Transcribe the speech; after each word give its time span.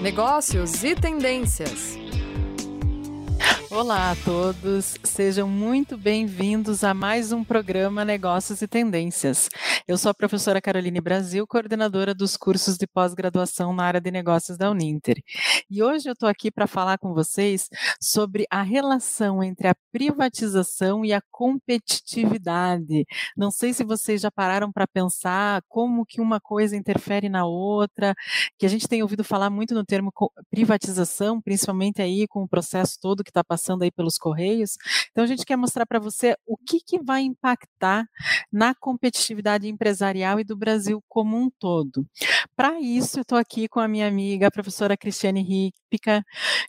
negócios 0.00 0.84
e 0.84 0.94
tendências. 0.94 1.98
Olá 3.68 4.12
a 4.12 4.16
todos, 4.24 4.96
sejam 5.02 5.48
muito 5.48 5.96
bem-vindos 5.96 6.84
a 6.84 6.94
mais 6.94 7.32
um 7.32 7.42
programa 7.42 8.04
Negócios 8.04 8.62
e 8.62 8.68
Tendências. 8.68 9.48
Eu 9.88 9.96
sou 9.96 10.10
a 10.10 10.14
professora 10.14 10.60
Caroline 10.60 11.00
Brasil, 11.00 11.46
coordenadora 11.46 12.14
dos 12.14 12.36
cursos 12.36 12.76
de 12.76 12.86
pós-graduação 12.86 13.72
na 13.72 13.84
área 13.84 14.02
de 14.02 14.10
negócios 14.10 14.58
da 14.58 14.70
Uninter. 14.70 15.16
E 15.70 15.82
hoje 15.82 16.10
eu 16.10 16.12
estou 16.12 16.28
aqui 16.28 16.50
para 16.50 16.66
falar 16.66 16.98
com 16.98 17.14
vocês 17.14 17.70
sobre 17.98 18.44
a 18.50 18.60
relação 18.60 19.42
entre 19.42 19.66
a 19.66 19.74
privatização 19.90 21.06
e 21.06 21.12
a 21.14 21.22
competitividade. 21.30 23.06
Não 23.34 23.50
sei 23.50 23.72
se 23.72 23.82
vocês 23.82 24.20
já 24.20 24.30
pararam 24.30 24.70
para 24.70 24.86
pensar 24.86 25.62
como 25.66 26.04
que 26.04 26.20
uma 26.20 26.38
coisa 26.38 26.76
interfere 26.76 27.30
na 27.30 27.46
outra, 27.46 28.14
que 28.58 28.66
a 28.66 28.68
gente 28.68 28.86
tem 28.86 29.00
ouvido 29.02 29.24
falar 29.24 29.48
muito 29.48 29.74
no 29.74 29.86
termo 29.86 30.12
privatização, 30.50 31.40
principalmente 31.40 32.02
aí 32.02 32.28
com 32.28 32.42
o 32.42 32.48
processo 32.48 32.98
todo 33.00 33.24
que 33.24 33.30
está 33.30 33.42
passando 33.42 33.84
aí 33.84 33.90
pelos 33.90 34.18
correios. 34.18 34.76
Então 35.12 35.24
a 35.24 35.26
gente 35.26 35.46
quer 35.46 35.56
mostrar 35.56 35.86
para 35.86 35.98
você 35.98 36.36
o 36.46 36.58
que, 36.58 36.78
que 36.78 37.02
vai 37.02 37.22
impactar 37.22 38.06
na 38.52 38.74
competitividade 38.74 39.66
empresarial 39.78 40.40
e 40.40 40.44
do 40.44 40.56
Brasil 40.56 41.00
como 41.08 41.36
um 41.36 41.48
todo. 41.58 42.04
Para 42.56 42.80
isso, 42.80 43.20
eu 43.20 43.22
estou 43.22 43.38
aqui 43.38 43.68
com 43.68 43.78
a 43.78 43.86
minha 43.86 44.08
amiga, 44.08 44.48
a 44.48 44.50
professora 44.50 44.96
Cristiane 44.96 45.42
Ripica. 45.42 46.24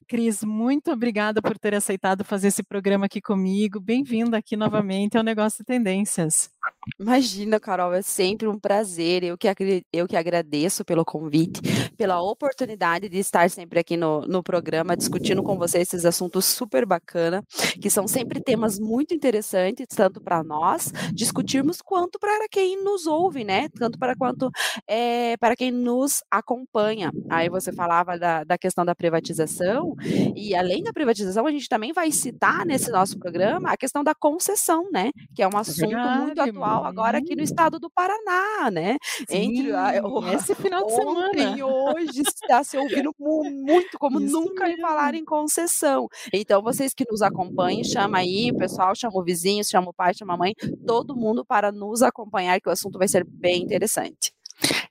Cris, 0.07 0.43
muito 0.43 0.91
obrigada 0.91 1.41
por 1.41 1.57
ter 1.57 1.73
aceitado 1.73 2.23
fazer 2.23 2.49
esse 2.49 2.63
programa 2.63 3.07
aqui 3.07 3.19
comigo. 3.19 3.79
Bem-vinda 3.79 4.37
aqui 4.37 4.55
novamente 4.55 5.17
ao 5.17 5.23
Negócio 5.23 5.65
Tendências. 5.65 6.51
Imagina, 6.99 7.59
Carol, 7.59 7.93
é 7.93 8.01
sempre 8.01 8.47
um 8.47 8.57
prazer. 8.57 9.23
Eu 9.23 9.37
que, 9.37 9.47
eu 9.91 10.07
que 10.07 10.15
agradeço 10.15 10.85
pelo 10.85 11.05
convite, 11.05 11.61
pela 11.97 12.21
oportunidade 12.21 13.09
de 13.09 13.17
estar 13.17 13.49
sempre 13.49 13.79
aqui 13.79 13.97
no, 13.97 14.21
no 14.21 14.41
programa 14.41 14.95
discutindo 14.95 15.43
com 15.43 15.57
vocês 15.57 15.89
esses 15.89 16.05
assuntos 16.05 16.45
super 16.45 16.85
bacana, 16.85 17.43
que 17.81 17.89
são 17.89 18.07
sempre 18.07 18.41
temas 18.41 18.79
muito 18.79 19.13
interessantes, 19.13 19.87
tanto 19.95 20.21
para 20.21 20.43
nós 20.43 20.91
discutirmos 21.13 21.81
quanto 21.81 22.19
para 22.19 22.47
quem 22.49 22.83
nos 22.83 23.07
ouve, 23.07 23.43
né? 23.43 23.69
Tanto 23.69 23.97
para 23.97 24.15
quanto 24.15 24.49
é, 24.87 25.35
para 25.37 25.55
quem 25.55 25.71
nos 25.71 26.21
acompanha. 26.29 27.11
Aí 27.29 27.49
você 27.49 27.71
falava 27.71 28.17
da, 28.17 28.43
da 28.43 28.57
questão 28.57 28.85
da 28.85 28.95
privatização, 28.95 29.95
e 30.35 30.55
além 30.55 30.83
da 30.83 30.93
privatização, 30.93 31.45
a 31.45 31.51
gente 31.51 31.67
também 31.67 31.93
vai 31.93 32.11
citar 32.11 32.65
nesse 32.65 32.91
nosso 32.91 33.17
programa 33.17 33.71
a 33.71 33.77
questão 33.77 34.03
da 34.03 34.13
concessão, 34.13 34.89
né? 34.91 35.11
Que 35.35 35.41
é 35.41 35.47
um 35.47 35.57
é 35.57 35.59
assunto 35.59 35.89
Verdade, 35.89 36.25
muito 36.25 36.41
atual 36.41 36.58
carnaval 36.59 36.85
agora 36.85 37.17
aqui 37.17 37.35
no 37.35 37.41
estado 37.41 37.79
do 37.79 37.89
Paraná, 37.89 38.69
né? 38.71 38.97
Sim, 39.29 39.57
Entre 39.57 39.71
a, 39.73 40.01
o, 40.05 40.25
esse 40.33 40.53
final 40.55 40.85
de 40.85 40.93
semana 40.93 41.57
e 41.57 41.63
hoje 41.63 42.21
está 42.21 42.63
se 42.63 42.77
ouvindo 42.77 43.13
muito 43.19 43.97
como 43.97 44.19
Isso 44.19 44.33
nunca 44.33 44.65
mesmo. 44.65 44.81
falar 44.81 45.15
em 45.15 45.23
concessão. 45.23 46.07
Então 46.33 46.61
vocês 46.61 46.93
que 46.93 47.05
nos 47.09 47.21
acompanhem, 47.21 47.83
chama 47.83 48.19
aí, 48.19 48.51
o 48.51 48.57
pessoal 48.57 48.93
chama 48.95 49.17
o 49.17 49.23
vizinho, 49.23 49.63
chama 49.63 49.89
o 49.89 49.93
pai, 49.93 50.13
chama 50.13 50.33
a 50.33 50.37
mãe, 50.37 50.53
todo 50.85 51.15
mundo 51.15 51.45
para 51.45 51.71
nos 51.71 52.01
acompanhar 52.01 52.59
que 52.59 52.69
o 52.69 52.71
assunto 52.71 52.97
vai 52.97 53.07
ser 53.07 53.23
bem 53.25 53.63
interessante. 53.63 54.33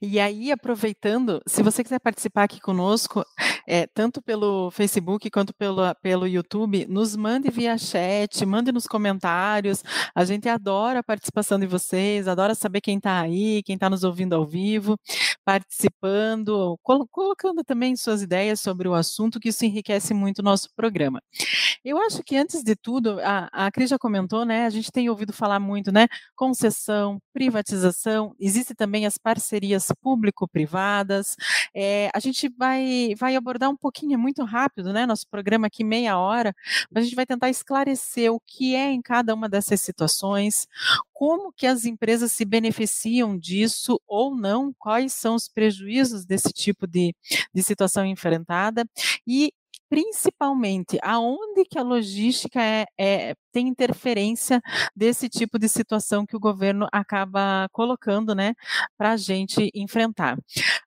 E 0.01 0.21
aí, 0.21 0.53
aproveitando, 0.53 1.43
se 1.45 1.61
você 1.61 1.83
quiser 1.83 1.99
participar 1.99 2.45
aqui 2.45 2.61
conosco, 2.61 3.25
é, 3.67 3.85
tanto 3.89 4.23
pelo 4.23 4.71
Facebook 4.71 5.29
quanto 5.29 5.53
pelo, 5.53 5.83
pelo 5.97 6.25
YouTube, 6.25 6.87
nos 6.89 7.17
mande 7.17 7.51
via 7.51 7.77
chat, 7.77 8.47
mande 8.47 8.71
nos 8.71 8.87
comentários. 8.87 9.83
A 10.15 10.25
gente 10.25 10.49
adora 10.49 11.01
a 11.01 11.03
participação 11.03 11.59
de 11.59 11.67
vocês, 11.67 12.29
adora 12.29 12.55
saber 12.55 12.81
quem 12.81 12.99
está 12.99 13.21
aí, 13.21 13.61
quem 13.65 13.75
está 13.75 13.91
nos 13.91 14.05
ouvindo 14.05 14.37
ao 14.37 14.47
vivo, 14.47 14.97
participando, 15.49 16.79
col 16.83 17.09
colocando 17.11 17.65
também 17.65 17.97
suas 17.97 18.21
ideias 18.21 18.61
sobre 18.61 18.87
o 18.87 18.93
assunto, 18.93 19.41
que 19.41 19.49
isso 19.49 19.65
enriquece 19.65 20.13
muito 20.13 20.41
o 20.41 20.43
nosso 20.43 20.69
programa. 20.77 21.23
Eu 21.83 21.97
acho 21.97 22.23
que, 22.23 22.37
antes 22.37 22.63
de 22.63 22.77
tudo, 22.77 23.19
a, 23.21 23.49
a 23.51 23.71
Cris 23.71 23.89
já 23.89 23.99
comentou, 23.99 24.45
né? 24.45 24.67
A 24.67 24.71
gente 24.71 24.93
tem 24.93 25.09
ouvido 25.09 25.33
falar 25.33 25.59
muito, 25.59 25.91
né? 25.91 26.06
Concessão, 26.37 27.19
privatização, 27.33 28.34
existe 28.39 28.75
também 28.75 29.06
as 29.06 29.17
parcerias 29.17 29.91
público-privadas. 30.03 31.34
É, 31.75 32.11
a 32.12 32.21
gente 32.21 32.51
vai, 32.51 33.15
vai 33.17 33.34
abordar 33.34 33.71
um 33.71 33.77
pouquinho, 33.77 34.12
é 34.12 34.17
muito 34.19 34.45
rápido, 34.45 34.93
né? 34.93 35.06
Nosso 35.06 35.27
programa 35.31 35.69
aqui, 35.69 35.83
meia 35.83 36.19
hora, 36.19 36.55
mas 36.91 37.03
a 37.03 37.05
gente 37.06 37.17
vai 37.17 37.25
tentar 37.25 37.49
esclarecer 37.49 38.31
o 38.31 38.39
que 38.39 38.75
é 38.75 38.91
em 38.93 39.01
cada 39.01 39.34
uma 39.34 39.49
dessas 39.49 39.81
situações, 39.81 40.69
como 41.15 41.51
que 41.53 41.67
as 41.67 41.87
empresas 41.87 42.33
se 42.33 42.45
beneficiam 42.45 43.39
disso 43.39 43.99
ou 44.06 44.37
não, 44.37 44.75
quais 44.78 45.15
são 45.15 45.38
os 45.38 45.49
prejuízos 45.49 46.25
desse 46.25 46.53
tipo 46.53 46.87
de, 46.87 47.15
de 47.54 47.62
situação 47.62 48.04
enfrentada 48.04 48.84
e 49.26 49.53
principalmente 49.88 50.99
aonde 51.03 51.65
que 51.65 51.78
a 51.78 51.82
logística 51.82 52.62
é, 52.62 52.84
é, 52.99 53.34
tem 53.53 53.69
interferência 53.69 54.60
desse 54.94 55.28
tipo 55.28 55.59
de 55.59 55.69
situação 55.69 56.27
que 56.27 56.37
o 56.37 56.41
governo 56.41 56.87
acaba 56.93 57.69
colocando, 57.72 58.34
né, 58.34 58.54
para 58.97 59.12
a 59.12 59.16
gente 59.16 59.71
enfrentar. 59.75 60.38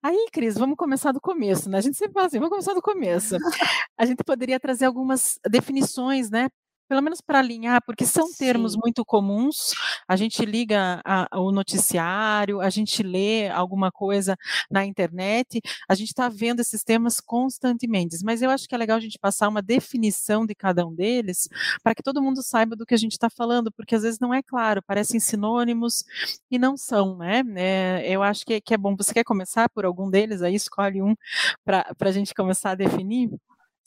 Aí, 0.03 0.27
Cris, 0.31 0.55
vamos 0.55 0.77
começar 0.77 1.11
do 1.11 1.19
começo, 1.21 1.69
né? 1.69 1.79
A 1.79 1.81
gente 1.81 1.97
sempre 1.97 2.13
fala 2.13 2.27
assim, 2.27 2.37
vamos 2.37 2.51
começar 2.51 2.73
do 2.73 2.81
começo. 2.81 3.37
A 3.97 4.05
gente 4.05 4.23
poderia 4.23 4.59
trazer 4.59 4.85
algumas 4.85 5.39
definições, 5.49 6.29
né, 6.29 6.49
pelo 6.91 7.01
menos 7.01 7.21
para 7.21 7.39
alinhar, 7.39 7.81
porque 7.85 8.05
são 8.05 8.27
Sim. 8.27 8.33
termos 8.37 8.75
muito 8.75 9.05
comuns. 9.05 9.71
A 10.05 10.17
gente 10.17 10.43
liga 10.43 11.01
a, 11.05 11.39
o 11.39 11.49
noticiário, 11.49 12.59
a 12.59 12.69
gente 12.69 13.01
lê 13.01 13.47
alguma 13.47 13.89
coisa 13.89 14.35
na 14.69 14.83
internet, 14.83 15.61
a 15.87 15.95
gente 15.95 16.09
está 16.09 16.27
vendo 16.27 16.59
esses 16.59 16.83
temas 16.83 17.21
constantemente. 17.21 18.17
Mas 18.25 18.41
eu 18.41 18.49
acho 18.49 18.67
que 18.67 18.75
é 18.75 18.77
legal 18.77 18.97
a 18.97 18.99
gente 18.99 19.17
passar 19.17 19.47
uma 19.47 19.61
definição 19.61 20.45
de 20.45 20.53
cada 20.53 20.85
um 20.85 20.93
deles, 20.93 21.47
para 21.81 21.95
que 21.95 22.03
todo 22.03 22.21
mundo 22.21 22.43
saiba 22.43 22.75
do 22.75 22.85
que 22.85 22.93
a 22.93 22.97
gente 22.97 23.13
está 23.13 23.29
falando, 23.29 23.71
porque 23.71 23.95
às 23.95 24.01
vezes 24.01 24.19
não 24.19 24.33
é 24.33 24.43
claro, 24.43 24.83
parecem 24.83 25.17
sinônimos 25.17 26.03
e 26.51 26.59
não 26.59 26.75
são, 26.75 27.15
né? 27.15 27.41
É, 27.55 28.03
eu 28.05 28.21
acho 28.21 28.45
que, 28.45 28.59
que 28.59 28.73
é 28.73 28.77
bom. 28.77 28.97
Você 28.97 29.13
quer 29.13 29.23
começar 29.23 29.69
por 29.69 29.85
algum 29.85 30.09
deles? 30.09 30.41
Aí 30.41 30.55
escolhe 30.55 31.01
um 31.01 31.15
para 31.63 31.95
a 32.01 32.11
gente 32.11 32.33
começar 32.33 32.71
a 32.71 32.75
definir. 32.75 33.29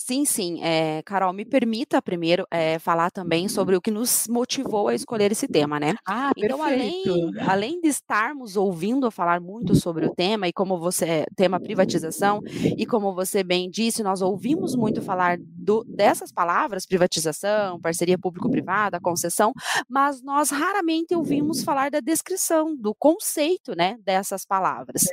Sim, 0.06 0.26
sim. 0.26 0.62
É, 0.62 1.00
Carol, 1.02 1.32
me 1.32 1.46
permita 1.46 2.02
primeiro 2.02 2.46
é, 2.50 2.78
falar 2.78 3.10
também 3.10 3.48
sobre 3.48 3.74
o 3.74 3.80
que 3.80 3.90
nos 3.90 4.26
motivou 4.28 4.88
a 4.88 4.94
escolher 4.94 5.32
esse 5.32 5.48
tema, 5.48 5.80
né? 5.80 5.94
Ah, 6.06 6.30
então, 6.36 6.58
perfeito. 6.58 7.10
além, 7.10 7.48
além 7.48 7.80
de 7.80 7.88
estarmos 7.88 8.54
ouvindo 8.54 9.10
falar 9.10 9.40
muito 9.40 9.74
sobre 9.74 10.04
o 10.04 10.14
tema, 10.14 10.46
e 10.46 10.52
como 10.52 10.78
você, 10.78 11.24
tema 11.34 11.58
privatização, 11.58 12.42
e 12.76 12.84
como 12.84 13.14
você 13.14 13.42
bem 13.42 13.70
disse, 13.70 14.02
nós 14.02 14.20
ouvimos 14.20 14.76
muito 14.76 15.00
falar 15.00 15.38
do, 15.40 15.82
dessas 15.84 16.30
palavras, 16.30 16.84
privatização, 16.84 17.80
parceria 17.80 18.18
público-privada, 18.18 19.00
concessão, 19.00 19.54
mas 19.88 20.22
nós 20.22 20.50
raramente 20.50 21.14
ouvimos 21.14 21.64
falar 21.64 21.90
da 21.90 22.00
descrição, 22.00 22.76
do 22.76 22.94
conceito, 22.94 23.74
né, 23.74 23.96
dessas 24.04 24.44
palavras. 24.44 25.04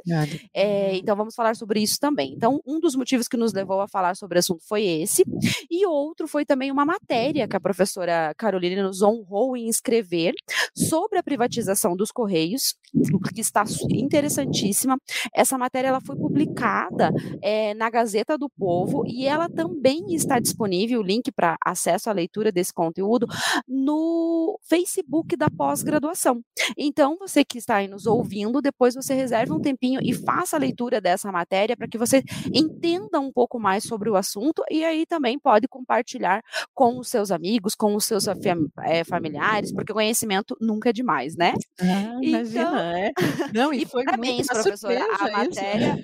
É, 0.53 0.97
então, 0.97 1.16
vamos 1.16 1.34
falar 1.34 1.56
sobre 1.56 1.79
isso 1.79 1.97
também. 1.97 2.34
Então, 2.34 2.59
um 2.68 2.78
dos 2.78 2.94
motivos 2.94 3.29
que 3.29 3.38
nos 3.38 3.53
levou 3.53 3.79
a 3.79 3.88
falar 3.88 4.18
sobre 4.18 4.38
o 4.38 4.40
assunto 4.40 4.62
foi 4.68 4.81
esse, 4.81 5.24
e 5.69 5.86
outro 5.86 6.28
foi 6.28 6.46
também 6.46 6.72
uma 6.72 6.86
matéria 6.86 7.47
que 7.47 7.56
a 7.56 7.59
professora 7.59 8.34
Carolina 8.38 8.84
nos 8.84 9.02
honrou 9.02 9.56
em 9.56 9.68
escrever 9.68 10.34
sobre 10.75 11.19
a 11.19 11.24
privatização 11.24 11.96
dos 11.96 12.12
Correios, 12.12 12.75
que 13.34 13.41
está 13.41 13.64
interessantíssima. 13.90 14.97
Essa 15.34 15.58
matéria 15.58 15.90
ela 15.90 16.02
foi 16.02 16.16
publicada 16.16 17.12
é, 17.41 17.74
na 17.74 17.90
Gazeta 17.90 18.38
do 18.38 18.50
Povo 18.50 19.03
e 19.06 19.25
ela 19.25 19.50
também 19.50 20.14
está 20.14 20.40
disponível, 20.40 21.00
o 21.00 21.03
link 21.03 21.31
para 21.31 21.56
acesso 21.66 22.09
à 22.09 22.14
leitura 22.14 22.52
desse 22.52 22.74
conteúdo, 22.74 23.28
no 23.68 24.59
Facebook 24.64 25.36
da 25.36 25.50
pós-graduação. 25.50 26.41
Então, 26.78 27.18
você 27.18 27.44
que 27.44 27.58
está 27.58 27.78
aí 27.78 27.88
nos 27.88 28.06
ouvindo, 28.06 28.62
depois 28.62 28.96
você 28.96 29.14
reserve 29.14 29.52
um 29.52 29.59
tempinho 29.59 30.00
e 30.03 30.14
faça 30.14 30.56
a 30.56 30.59
leitura 30.59 31.02
dessa 31.02 31.31
matéria 31.31 31.75
para 31.75 31.88
que 31.88 31.97
você 31.97 32.24
entenda 32.53 33.20
um 33.20 33.32
pouco 33.32 33.59
mais 33.59 33.84
sobre 33.84 34.09
o 34.09 34.16
assunto 34.16 34.64
e 34.72 34.85
aí 34.85 35.06
também 35.06 35.38
pode 35.38 35.68
compartilhar 35.68 36.41
com 36.73 37.00
os 37.00 37.09
seus 37.09 37.32
amigos, 37.32 37.76
com 37.76 37.96
os 37.96 38.06
seus 38.06 38.26
é, 38.28 39.03
familiares, 39.03 39.73
porque 39.73 39.91
o 39.91 39.96
conhecimento 39.96 40.56
nunca 40.59 40.90
é 40.90 40.94
demais, 40.94 41.35
né? 41.35 41.53
Ah, 41.79 41.85
então... 41.85 42.23
Imagina, 42.23 43.00
é. 43.00 43.12
Não, 43.53 43.73
e, 43.73 43.84
e 43.84 43.85
foi 43.85 44.03
parabéns, 44.03 44.47
professora. 44.47 45.06
A 45.20 45.32
matéria. 45.32 46.03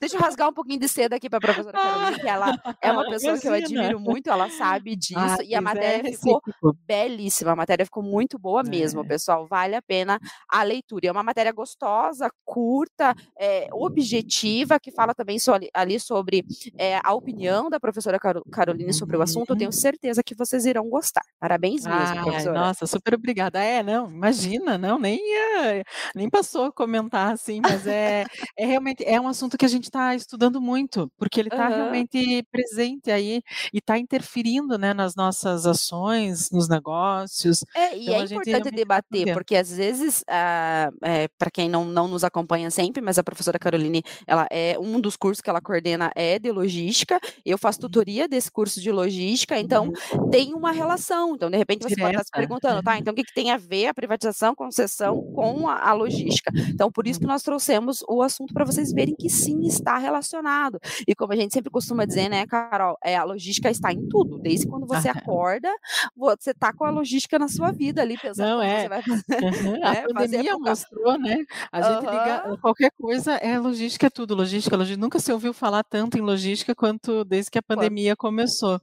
Deixa 0.00 0.16
eu 0.16 0.20
rasgar 0.20 0.48
um 0.48 0.52
pouquinho 0.52 0.78
de 0.78 0.88
seda 0.88 1.16
aqui 1.16 1.28
para 1.28 1.38
a 1.38 1.40
professora 1.40 1.78
Carolina, 1.78 2.18
que 2.18 2.28
ela 2.28 2.76
é 2.80 2.92
uma 2.92 3.04
pessoa 3.08 3.32
Imagina. 3.32 3.40
que 3.40 3.48
eu 3.48 3.52
admiro 3.52 4.00
muito, 4.00 4.30
ela 4.30 4.50
sabe 4.50 4.96
disso, 4.96 5.18
ah, 5.18 5.38
e 5.44 5.54
a 5.54 5.60
matéria 5.60 6.08
é 6.08 6.12
ficou 6.12 6.42
belíssima, 6.86 7.52
a 7.52 7.56
matéria 7.56 7.84
ficou 7.84 8.02
muito 8.02 8.38
boa 8.38 8.62
mesmo, 8.62 9.02
é. 9.02 9.04
pessoal, 9.04 9.46
vale 9.46 9.74
a 9.74 9.82
pena 9.82 10.18
a 10.48 10.62
leitura. 10.62 11.08
É 11.08 11.12
uma 11.12 11.22
matéria 11.22 11.52
gostosa, 11.52 12.30
curta, 12.44 13.14
é, 13.38 13.68
objetiva, 13.72 14.78
que 14.78 14.90
fala 14.90 15.14
também 15.14 15.38
so, 15.38 15.52
ali 15.74 15.98
sobre 15.98 16.44
é, 16.76 17.00
a 17.02 17.12
opinião 17.14 17.70
da 17.70 17.80
professora 17.80 18.18
Caroline 18.50 18.92
sobre 18.92 19.16
o 19.16 19.22
assunto, 19.22 19.50
eu 19.50 19.56
tenho 19.56 19.68
uhum. 19.68 19.72
certeza 19.72 20.22
que 20.22 20.34
vocês 20.34 20.66
irão 20.66 20.88
gostar. 20.88 21.24
Parabéns 21.38 21.86
mesmo, 21.86 22.20
ah, 22.20 22.22
professora. 22.22 22.58
Nossa, 22.58 22.86
super 22.86 23.14
obrigada. 23.14 23.62
É, 23.62 23.82
não, 23.82 24.10
imagina, 24.10 24.76
não, 24.76 24.98
nem, 24.98 25.18
ia, 25.18 25.84
nem 26.14 26.28
passou 26.28 26.66
a 26.66 26.72
comentar 26.72 27.32
assim, 27.32 27.60
mas 27.60 27.86
é, 27.86 28.26
é 28.56 28.66
realmente, 28.66 29.04
é 29.04 29.20
um 29.20 29.28
assunto 29.28 29.56
que 29.56 29.64
a 29.64 29.68
gente 29.70 29.84
está 29.84 30.14
estudando 30.14 30.60
muito, 30.60 31.10
porque 31.18 31.40
ele 31.40 31.48
está 31.50 31.68
Aham. 31.68 31.70
realmente 31.70 32.42
presente 32.52 33.10
aí 33.10 33.42
e 33.72 33.78
está 33.78 33.98
interferindo, 33.98 34.78
né, 34.78 34.94
nas 34.94 35.14
nossas 35.16 35.66
ações, 35.66 36.50
nos 36.50 36.68
negócios. 36.68 37.64
É, 37.72 37.96
e 37.96 38.10
Então 38.10 38.14
é 38.14 38.20
importante 38.20 38.68
por 38.68 38.72
debater, 38.72 39.28
porque 39.28 39.54
às 39.54 39.70
vezes, 39.70 40.24
ah, 40.28 40.90
eh, 41.04 41.28
para 41.38 41.50
quem 41.52 41.68
não 41.68 41.84
não 41.84 42.08
nos 42.08 42.24
acompanha 42.24 42.68
sempre, 42.68 43.00
mas 43.00 43.16
a 43.16 43.22
professora 43.22 43.60
Caroline, 43.60 44.02
ela 44.26 44.46
é 44.50 44.76
um 44.78 45.00
dos 45.00 45.16
cursos 45.16 45.40
que 45.40 45.48
ela 45.48 45.60
coordena 45.60 46.10
é 46.16 46.36
de 46.40 46.50
logística, 46.50 47.20
eu 47.44 47.56
faço 47.56 47.78
Uhum. 47.78 48.00
tutoria 48.00 48.26
desse 48.26 48.50
curso 48.50 48.80
de 48.80 48.90
logística, 48.90 49.56
então 49.58 49.88
Uhum. 50.12 50.20
tem 50.28 50.52
uma 50.52 50.72
relação. 50.72 51.34
Então, 51.36 51.48
de 51.48 51.56
repente, 51.56 51.82
você 51.84 51.96
pode 51.96 52.10
estar 52.12 52.24
se 52.24 52.32
Direta. 52.34 52.34
perguntando, 52.34 52.82
tá, 52.82 52.98
então 52.98 53.12
o 53.12 53.14
que 53.16 53.22
que 53.24 53.32
tem 53.32 53.52
a 53.52 53.56
ver 53.56 53.86
a 53.86 53.94
privatização, 53.94 54.52
concessão 54.54 55.22
com 55.32 55.68
a 55.68 55.80
a 55.90 55.92
logística? 55.92 56.50
Então, 56.74 56.90
por 56.90 57.06
isso 57.06 57.20
que 57.20 57.26
Uhum. 57.26 57.28
nós 57.28 57.42
trouxemos 57.42 58.02
o 58.08 58.20
assunto 58.22 58.52
para 58.52 58.64
vocês 58.64 58.92
verem 58.92 59.14
que 59.16 59.30
sim, 59.30 59.59
está 59.66 59.98
relacionado. 59.98 60.78
E 61.06 61.14
como 61.14 61.32
a 61.32 61.36
gente 61.36 61.52
sempre 61.52 61.70
costuma 61.70 62.04
dizer, 62.04 62.28
né, 62.28 62.46
Carol, 62.46 62.96
eh, 63.04 63.16
a 63.16 63.24
logística 63.24 63.70
está 63.70 63.92
em 63.92 64.06
tudo, 64.08 64.38
desde 64.38 64.66
quando 64.66 64.86
você 64.86 65.08
acorda, 65.08 65.68
você 66.16 66.50
está 66.50 66.72
com 66.72 66.84
a 66.84 66.90
logística 66.90 67.38
na 67.38 67.48
sua 67.48 67.72
vida 67.72 68.02
ali, 68.02 68.18
pensando 68.18 68.48
Não, 68.48 68.58
como 68.58 68.70
é. 68.70 68.82
você 68.82 68.88
vai 68.88 69.02
fazer. 69.02 69.24
A 69.82 69.92
né, 69.94 70.08
fazer 70.14 70.14
pandemia 70.14 70.50
pro 70.50 70.60
ca 70.60 70.70
mostrou, 70.70 71.18
né, 71.18 71.44
a 71.72 71.80
gente 71.82 72.00
liga 72.06 72.42
Aham. 72.46 72.56
qualquer 72.60 72.90
coisa 72.92 73.32
é 73.34 73.58
logística 73.58 74.06
é 74.06 74.10
tudo, 74.10 74.34
logística, 74.34 74.76
logi 74.76 74.96
nunca 74.96 75.18
se 75.18 75.32
ouviu 75.32 75.52
falar 75.52 75.82
tanto 75.84 76.16
em 76.18 76.20
logística 76.20 76.74
quanto 76.74 77.24
desde 77.24 77.50
que 77.50 77.58
a 77.58 77.62
Quanto 77.74 77.90
pandemia 77.90 78.16
começou. 78.16 78.80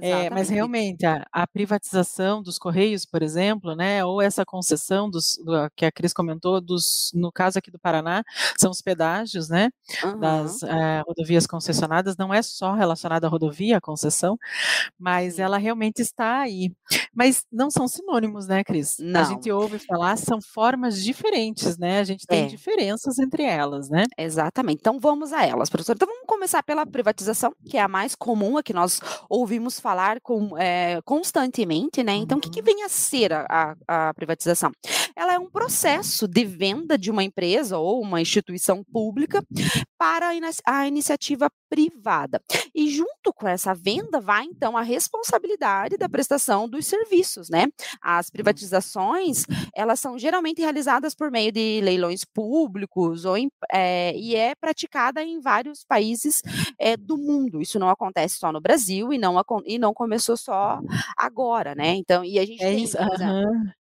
Eh, 0.00 0.30
mas 0.30 0.48
realmente 0.48 1.04
a 1.06 1.24
a 1.32 1.46
privatização 1.46 2.42
dos 2.42 2.58
correios, 2.58 3.04
por 3.04 3.22
exemplo, 3.22 3.74
né, 3.74 4.04
ou 4.04 4.20
essa 4.22 4.44
concessão 4.44 5.10
dos 5.10 5.36
do 5.44 5.70
que 5.76 5.84
a 5.84 5.92
Cris 5.92 6.12
comentou 6.12 6.60
dos 6.60 7.10
no 7.14 7.30
caso 7.32 7.58
aqui 7.58 7.70
do 7.70 7.78
Paraná, 7.78 8.22
são 8.58 8.70
os 8.70 8.80
pedágios, 8.80 9.48
né, 9.48 9.70
Das, 10.12 10.62
eh, 10.62 11.02
rodovias 11.06 11.46
concessionadas, 11.46 12.16
não 12.16 12.32
é 12.34 12.42
só 12.42 12.72
relacionado 12.74 13.24
à 13.24 13.28
rodovia, 13.28 13.78
a 13.78 13.80
concessão, 13.80 14.38
mas 14.98 15.38
ela 15.38 15.58
realmente 15.58 16.00
está 16.02 16.40
aí. 16.42 16.72
Mas 17.14 17.44
não 17.52 17.70
são 17.70 17.88
sinônimos, 17.88 18.46
né, 18.48 18.64
Cris? 18.64 18.98
A 19.12 19.22
gente 19.24 19.50
Não. 19.50 19.58
ouve 19.58 19.78
falar, 19.78 20.16
são 20.18 20.40
formas 20.42 21.02
diferentes, 21.02 21.78
né, 21.78 22.00
a 22.00 22.04
gente 22.04 22.26
tem 22.26 22.44
É. 22.44 22.46
diferenças 22.46 23.18
entre 23.18 23.42
elas, 23.44 23.88
né. 23.90 24.04
Exatamente. 24.18 24.78
Então 24.80 24.98
vamos 25.00 25.32
a 25.32 25.44
elas, 25.46 25.68
professora. 25.70 25.96
Então 25.96 26.08
vamos 26.08 26.24
começar 26.26 26.62
pela 26.62 26.86
privatização, 26.86 27.52
que 27.68 27.76
é 27.76 27.80
a 27.82 27.88
mais 27.88 28.14
comum, 28.14 28.56
a 28.58 28.62
que 28.62 28.72
nós 28.72 29.00
ouvimos 29.28 29.80
falar 29.80 30.20
com 30.22 30.56
eh, 30.58 31.00
constantemente, 31.04 32.02
né. 32.02 32.14
Então 32.14 32.38
o 32.38 32.40
que 32.40 32.50
que 32.50 32.60
Uhum. 32.60 32.64
vem 32.64 32.82
a 32.84 32.88
ser 32.88 33.32
a 33.32 33.44
a 33.88 34.08
a 34.10 34.14
privatização? 34.14 34.70
Ela 35.16 35.34
é 35.34 35.38
um 35.38 35.50
processo 35.50 36.26
de 36.28 36.44
venda 36.44 36.96
de 36.98 37.10
uma 37.10 37.22
empresa 37.24 37.78
ou 37.78 38.00
uma 38.02 38.20
instituição 38.20 38.82
pública 38.92 39.42
para 39.96 40.28
a 40.28 40.34
inici 40.34 40.60
a 40.64 40.86
iniciativa 40.86 41.48
privada. 41.74 42.40
E 42.74 42.88
junto 42.88 43.32
com 43.34 43.48
essa 43.48 43.74
venda 43.74 44.20
vai 44.20 44.44
então 44.44 44.76
a 44.76 44.82
responsabilidade 44.82 45.96
da 45.96 46.08
prestação 46.08 46.68
dos 46.68 46.86
serviços, 46.86 47.48
né. 47.50 47.66
As 48.00 48.30
privatizações, 48.30 49.44
elas 49.74 49.98
são 50.00 50.16
geralmente 50.18 50.60
realizadas 50.62 51.14
por 51.16 51.30
meio 51.32 51.50
de 51.52 51.80
leilões 51.82 52.24
públicos 52.24 53.24
ou 53.24 53.36
em 53.36 53.50
eh, 53.72 54.12
e 54.16 54.36
é 54.36 54.54
praticada 54.54 55.22
em 55.24 55.40
vários 55.40 55.84
países, 55.84 56.42
eh, 56.78 56.96
do 56.96 57.16
mundo. 57.18 57.60
Isso 57.60 57.78
não 57.80 57.88
acontece 57.90 58.36
só 58.38 58.52
no 58.52 58.60
Brasil 58.60 59.12
e 59.12 59.18
não 59.18 59.42
e 59.66 59.78
não 59.78 59.92
começou 59.94 60.36
só 60.36 60.80
agora, 61.16 61.74
né. 61.74 61.94
Então 61.96 62.24
e 62.24 62.38
a 62.38 62.46
gente 62.46 62.66
É 62.66 62.72
tem, 62.72 62.84
isso. 62.84 62.96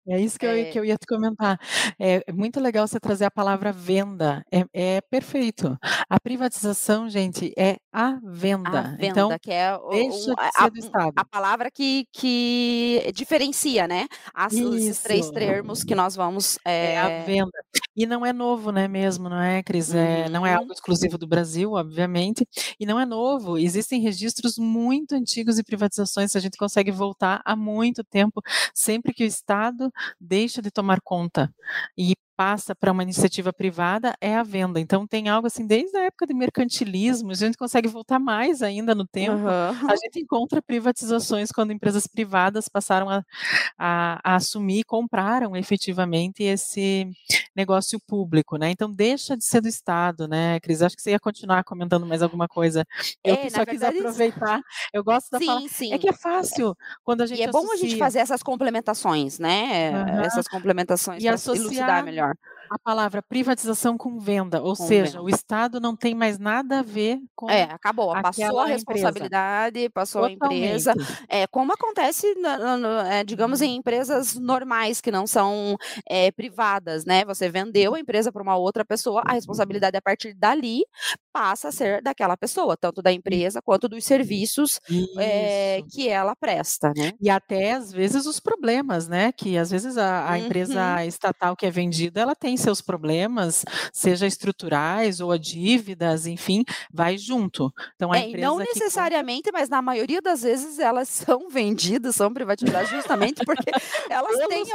É 0.08 0.20
isso 0.20 0.38
que 0.38 0.46
eu 0.46 0.56
ia 0.56 0.64
eh 0.64 0.66
que 0.66 0.78
eu 0.78 0.84
ia 0.84 0.96
te 0.96 1.06
comentar. 1.06 1.58
É 1.98 2.22
é 2.26 2.32
muito 2.32 2.60
legal 2.60 2.86
você 2.86 3.00
trazer 3.00 3.24
a 3.24 3.30
palavra 3.30 3.72
venda, 3.72 4.44
é 4.52 4.64
é 4.72 5.00
perfeito. 5.02 5.76
A 6.08 6.20
privatização, 6.20 7.08
gente, 7.08 7.52
é 7.58 7.76
a 7.92 8.20
A 8.64 8.82
venda. 8.82 8.96
venda, 8.98 8.98
Então, 9.00 9.38
que 9.40 9.50
é 9.50 9.74
o 9.76 10.34
a 10.36 10.68
a 11.16 11.24
palavra 11.24 11.70
que 11.70 12.06
que 12.12 13.10
diferencia, 13.14 13.88
né, 13.88 14.06
as 14.34 14.60
esses 14.70 15.00
3 15.00 15.30
Isso. 15.30 15.30
termos 15.30 15.82
que 15.82 15.94
nós 15.94 16.14
vamos, 16.14 16.58
É 16.82 16.98
a 16.98 17.10
eh 17.10 17.26
venda. 17.26 17.50
E 17.94 18.06
não 18.06 18.24
é 18.24 18.32
novo, 18.32 18.72
não 18.72 18.80
é 18.80 18.88
mesmo, 18.88 19.28
não 19.28 19.38
é, 19.40 19.62
Cris? 19.62 19.92
Eh, 19.92 20.28
não 20.30 20.46
é 20.46 20.54
Uhum. 20.54 20.58
algo 20.58 20.72
exclusivo 20.72 21.18
do 21.18 21.26
Brasil, 21.26 21.72
obviamente, 21.72 22.46
e 22.78 22.86
não 22.86 22.98
é 22.98 23.04
novo. 23.04 23.58
Existem 23.58 24.00
registros 24.00 24.56
muito 24.56 25.14
antigos 25.14 25.56
de 25.56 25.62
privatizações, 25.62 26.34
a 26.34 26.40
gente 26.40 26.56
consegue 26.56 26.90
voltar 26.90 27.42
há 27.44 27.54
muito 27.54 28.02
tempo, 28.04 28.40
sempre 28.74 29.12
que 29.12 29.24
o 29.24 29.26
Estado 29.26 29.90
deixa 30.18 30.62
de 30.62 30.70
tomar 30.70 31.00
conta 31.02 31.52
e 31.98 32.14
passa 32.40 32.74
para 32.74 32.90
uma 32.90 33.02
iniciativa 33.02 33.52
privada, 33.52 34.16
é 34.18 34.34
a 34.34 34.42
venda. 34.42 34.80
Então 34.80 35.06
tem 35.06 35.28
algo 35.28 35.46
assim 35.46 35.66
desde 35.66 35.94
a 35.98 36.04
época 36.04 36.26
de 36.26 36.32
mercantilismo, 36.32 37.32
a 37.32 37.34
gente 37.34 37.58
consegue 37.58 37.86
voltar 37.86 38.18
mais 38.18 38.62
ainda 38.62 38.94
no 38.94 39.06
tempo, 39.06 39.46
a 39.46 39.70
Aham. 39.70 39.96
gente 40.02 40.20
encontra 40.20 40.62
privatizações 40.62 41.52
quando 41.52 41.70
empresas 41.70 42.06
privadas 42.06 42.66
passaram 42.66 43.10
a 43.10 43.22
a 43.78 44.18
a 44.24 44.36
assumir 44.36 44.80
e 44.80 44.84
compraram 44.84 45.54
efetivamente 45.54 46.42
esse 46.42 47.06
negócio 47.56 48.00
público, 48.06 48.56
né. 48.56 48.70
Então 48.70 48.92
deixa 48.92 49.36
de 49.36 49.44
ser 49.44 49.60
do 49.60 49.68
Estado, 49.68 50.28
né, 50.28 50.60
Cris? 50.60 50.82
Acho 50.82 50.96
que 50.96 51.02
você 51.02 51.10
ia 51.12 51.20
continuar 51.20 51.64
comentando 51.64 52.06
mais 52.06 52.22
alguma 52.22 52.48
coisa. 52.48 52.84
Eu 53.24 53.36
É, 53.36 53.48
só 53.50 53.64
quis 53.66 53.82
isso 53.88 53.88
aproveitar, 53.88 54.60
eu 54.92 55.04
gosto 55.04 55.30
da 55.30 55.40
pala 55.40 55.60
Sim, 55.60 55.68
é 55.90 55.98
que 55.98 56.08
sim. 56.08 56.10
é 56.10 56.12
fácil 56.12 56.74
quando 57.04 57.22
a 57.22 57.26
E 57.32 57.42
gente 57.42 57.42
é 57.42 57.48
bom 57.48 57.70
a 57.70 57.76
gente 57.76 57.96
associa. 57.96 57.96
fazer 57.96 58.18
essas 58.18 58.42
complementações, 58.42 59.38
né, 59.38 59.90
Aham. 59.90 60.24
essas 60.24 60.48
complementações 60.48 61.24
E 61.24 61.26
para 61.26 61.38
se 61.38 61.56
elucidar 61.56 62.02
associar 62.02 62.04
melhor. 62.04 62.34
A 62.70 62.78
palavra 62.78 63.22
privatização 63.22 63.98
com 63.98 64.18
venda, 64.20 64.62
ou 64.62 64.76
Com 64.76 64.94
seja, 64.94 65.20
o 65.22 65.28
venda. 65.28 65.30
Estado 65.30 65.80
não 65.80 65.96
tem 65.96 66.14
mais 66.14 66.38
nada 66.38 66.80
a 66.80 66.82
ver 66.82 67.20
com 67.36 67.48
É, 67.48 67.64
acabou, 67.64 68.16
passou 68.16 68.60
a 68.60 68.66
aquela 68.66 68.74
empresa. 68.74 69.28
responsabilidade, 69.28 69.88
passou 69.90 70.24
a 70.24 70.30
empresa. 70.30 70.94
Totalmente. 70.94 71.18
É, 71.28 71.46
como 71.46 71.72
acontece 71.72 72.34
na 72.36 72.58
na 72.58 72.76
no 72.76 72.88
eh, 73.08 73.24
digamos 73.24 73.60
em 73.62 73.76
Uhum. 73.76 73.76
empresas 73.76 74.34
normais 74.36 75.00
que 75.00 75.10
não 75.10 75.26
são, 75.26 75.76
eh, 76.08 76.30
privadas, 76.32 77.04
né, 77.04 77.24
você 77.24 77.48
vendeu 77.48 77.94
a 77.94 78.00
empresa 78.00 78.30
para 78.32 78.42
uma 78.42 78.56
outra 78.56 78.84
pessoa, 78.84 79.22
a 79.26 79.32
responsabilidade 79.32 79.96
a 79.96 80.02
partir 80.02 80.34
dali 80.34 80.82
passa 81.32 81.68
a 81.68 81.72
ser 81.72 82.02
daquela 82.02 82.36
pessoa, 82.36 82.76
tanto 82.76 83.00
da 83.02 83.12
E 83.28 83.40
empresa 83.40 83.60
quanto 83.62 83.88
dos 83.88 84.04
serviços, 84.04 84.80
Isso. 84.88 85.90
que 85.90 86.08
ela 86.08 86.34
presta, 86.36 86.92
né. 86.96 87.12
E 87.22 87.28
até 87.28 87.72
às 87.72 87.92
vezes 87.92 88.24
os 88.24 88.40
problemas, 88.40 89.06
né, 89.06 89.30
que 89.32 89.58
às 89.58 89.70
vezes 89.70 89.98
a 89.98 90.30
a 90.30 90.38
Uhum. 90.38 90.38
empresa 90.38 91.04
estatal 91.04 91.54
que 91.56 91.66
é 91.66 91.70
vendida, 91.70 92.20
ela 92.20 92.34
tem 92.34 92.56
seus 92.60 92.80
problemas, 92.80 93.64
seja 93.92 94.26
estruturais 94.26 95.20
ou 95.20 95.32
a 95.32 95.38
dívidas, 95.38 96.26
enfim, 96.26 96.64
vai 96.92 97.16
junto. 97.18 97.72
Então 97.96 98.12
a 98.12 98.18
É, 98.18 98.28
e 98.30 98.36
não 98.36 98.60
empresa 98.60 98.72
que 98.72 98.78
necessariamente, 98.78 99.50
mas 99.52 99.68
na 99.68 99.82
maioria 99.82 100.20
das 100.22 100.42
vezes 100.42 100.78
elas 100.78 101.08
são 101.38 101.48
vendidas, 101.48 102.16
são 102.16 102.32
privatizadas 102.32 102.88
justamente 102.90 103.44
porque 103.44 103.70
elas 104.10 104.36
têm 104.48 104.64
Pelos 104.64 104.72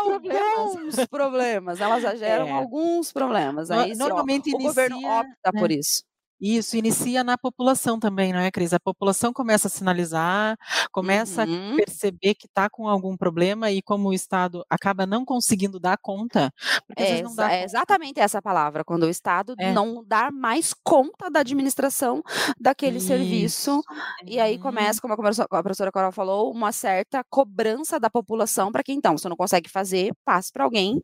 alguns 0.57 1.05
problemas, 1.07 1.81
elas 1.81 2.19
geram 2.19 2.47
É. 2.47 2.51
alguns 2.51 3.11
problemas, 3.11 3.69
aí 3.71 3.95
sim, 3.95 4.01
ó, 4.03 4.07
normalmente 4.09 4.53
o 4.53 4.57
governo 4.57 4.95
inicia 4.97 5.19
opta 5.21 5.51
né. 5.53 5.59
por 5.59 5.71
isso. 5.71 6.03
Isso, 6.39 6.75
inicia 6.75 7.23
na 7.23 7.37
população 7.37 7.97
também, 7.99 8.33
não 8.33 8.39
é, 8.39 8.51
Cris? 8.51 8.73
A 8.73 8.79
população 8.79 9.31
começa 9.31 9.67
a 9.67 9.71
sinalizar, 9.71 10.57
começa 10.91 11.43
a 11.43 11.47
Uhum. 11.47 11.75
perceber 11.75 12.35
que 12.35 12.45
está 12.47 12.69
com 12.69 12.87
algum 12.89 13.15
problema 13.15 13.71
e 13.71 13.81
como 13.81 14.09
o 14.09 14.13
Estado 14.13 14.65
acaba 14.69 15.05
não 15.05 15.23
conseguindo 15.23 15.79
dar 15.79 15.97
conta, 15.97 16.51
É 16.97 17.21
exa 17.21 17.29
dá 17.35 17.51
é 17.51 17.63
conta. 17.63 17.65
exatamente 17.65 18.19
essa 18.21 18.41
palavra, 18.41 18.83
quando 18.85 19.03
o 19.03 19.09
Estado 19.09 19.55
É. 19.57 19.75
não 19.75 20.01
dá 20.05 20.31
mais 20.31 20.73
conta 20.83 21.29
da 21.29 21.41
administração 21.41 22.21
daquele 22.59 23.01
serviço, 23.01 23.81
Isso. 23.81 24.25
e 24.25 24.39
aí 24.39 24.57
Uhum. 24.57 24.57
começa, 24.57 25.01
como 25.01 25.13
a 25.13 25.17
a 25.17 25.63
professora 25.63 25.91
Carol 25.91 26.11
falou, 26.13 26.51
uma 26.51 26.71
certa 26.71 27.21
cobrança 27.29 27.99
da 27.99 28.09
população 28.09 28.71
para 28.71 28.81
que 28.83 28.93
então, 28.93 29.17
se 29.17 29.27
não 29.27 29.35
consegue 29.35 29.69
fazer, 29.69 30.13
passe 30.23 30.51
para 30.53 30.63
alguém 30.63 31.01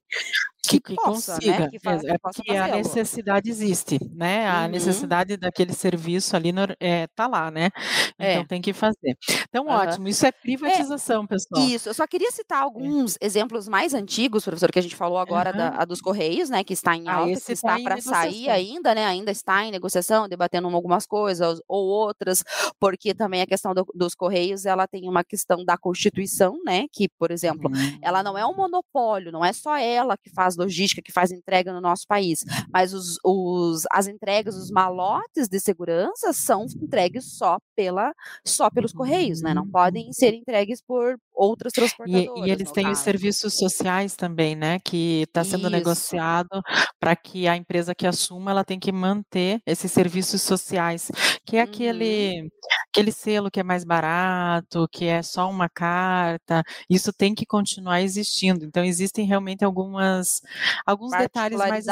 Que 0.71 0.79
que 0.79 0.81
que 0.81 0.97
possa, 0.97 1.41
né, 1.41 1.61
consiga, 1.61 1.67
que 1.67 1.79
fa 1.79 1.93
exa 1.93 2.07
é 2.13 2.13
que 2.13 2.17
possa 2.19 2.43
porque 2.43 2.55
a 2.55 2.67
necessidade 2.69 3.49
existe, 3.49 3.97
né, 4.13 4.47
a 4.47 4.67
Uhum. 4.67 4.69
necessidade 4.69 5.35
daquele 5.35 5.73
serviço 5.73 6.35
ali 6.35 6.51
nor 6.53 6.75
eh, 6.79 7.07
tá 7.15 7.27
lá, 7.27 7.51
né, 7.51 7.69
então 8.19 8.45
É. 8.45 8.45
tem 8.45 8.61
que 8.61 8.71
fazer. 8.73 9.17
Então 9.49 9.67
Aham. 9.67 9.97
ótimo, 9.97 10.07
isso 10.07 10.25
é 10.25 10.31
É 10.65 10.85
privatização, 10.85 11.27
pessoal. 11.27 11.73
Isso, 11.75 11.89
eu 11.89 11.93
só 11.95 12.07
queria 12.07 12.31
citar 12.31 12.61
É. 12.79 12.91
alguns 12.91 13.17
exemplos 13.21 13.67
mais 13.67 13.93
antigos, 13.93 14.43
professora, 14.45 14.71
que 14.71 14.79
a 14.79 14.83
gente 14.83 14.95
falou 14.95 15.19
agora 15.19 15.53
da 15.53 15.69
Aham. 15.69 15.81
a 15.81 15.85
dos 15.85 16.01
correios, 16.01 16.49
né, 16.49 16.63
que 16.63 16.73
está 16.73 16.95
em 16.97 17.09
Ah, 17.09 17.13
alta, 17.13 17.41
esse 17.41 17.51
que 17.51 17.53
está 17.53 17.77
está 17.77 17.79
para 17.79 17.97
sair 17.97 18.49
ainda, 18.49 18.95
né, 18.95 19.05
ainda 19.05 19.31
está 19.31 19.65
em 19.65 19.71
negociação, 19.71 20.29
debatendo 20.29 20.67
algumas 20.69 21.05
coisas 21.07 21.61
ou 21.67 21.85
outras, 21.87 22.43
porque 22.79 23.13
também 23.15 23.41
a 23.41 23.47
questão 23.47 23.73
do 23.73 23.85
dos 23.95 24.15
correios, 24.15 24.65
ela 24.65 24.87
tem 24.87 25.09
uma 25.09 25.23
questão 25.25 25.65
da 25.65 25.77
constituição, 25.77 26.59
né, 26.65 26.85
que, 26.93 27.09
por 27.19 27.31
exemplo, 27.31 27.69
ela 28.01 28.23
não 28.23 28.37
é 28.37 28.45
um 28.45 28.55
Hum. 28.55 28.57
monopólio, 28.57 29.31
não 29.31 29.45
é 29.45 29.53
só 29.53 29.77
ela 29.77 30.17
que 30.17 30.29
faz 30.31 30.55
logística 30.63 31.01
que 31.01 31.11
faz 31.11 31.31
entrega 31.31 31.73
no 31.73 31.81
nosso 31.81 32.05
país, 32.07 32.43
mas 32.71 32.93
os, 32.93 33.17
os, 33.23 33.83
as 33.91 34.07
entregas, 34.07 34.55
os 34.55 34.71
malotes 34.71 35.47
de 35.47 35.59
segurança 35.59 36.33
são 36.33 36.65
entregues 36.81 37.37
só, 37.37 37.57
pela, 37.75 38.13
só 38.45 38.69
pelos 38.69 38.93
correios, 38.93 39.41
né? 39.41 39.53
Não 39.53 39.63
uhum. 39.63 39.71
podem 39.71 40.11
ser 40.13 40.33
entregues 40.33 40.81
por 40.81 41.17
outras 41.33 41.73
transportadoras. 41.73 42.45
E, 42.45 42.49
e 42.49 42.51
eles 42.51 42.71
têm 42.71 42.85
caso. 42.85 42.99
os 42.99 43.03
serviços 43.03 43.57
sociais 43.57 44.15
também, 44.15 44.55
né? 44.55 44.79
Que 44.79 45.23
está 45.23 45.43
sendo 45.43 45.63
Isso. 45.63 45.69
negociado 45.69 46.61
para 46.99 47.15
que 47.15 47.47
a 47.47 47.55
empresa 47.55 47.95
que 47.95 48.05
assuma, 48.05 48.51
ela 48.51 48.63
tem 48.63 48.79
que 48.79 48.91
manter 48.91 49.61
esses 49.65 49.91
serviços 49.91 50.41
sociais, 50.41 51.11
que 51.45 51.57
é 51.57 51.61
aquele, 51.61 52.41
uhum. 52.41 52.49
Aquele 52.91 53.11
selo 53.11 53.49
que 53.49 53.59
é 53.59 53.63
mais 53.63 53.85
barato, 53.85 54.87
que 54.91 55.05
é 55.05 55.23
só 55.23 55.49
uma 55.49 55.69
carta, 55.69 56.61
isso 56.89 57.13
tem 57.13 57.33
que 57.33 57.45
continuar 57.45 58.01
existindo. 58.01 58.65
Então, 58.65 58.83
existem 58.83 59.25
realmente 59.25 59.63
algumas, 59.63 60.41
alguns 60.85 61.11
detalhes 61.11 61.57
mais 61.57 61.85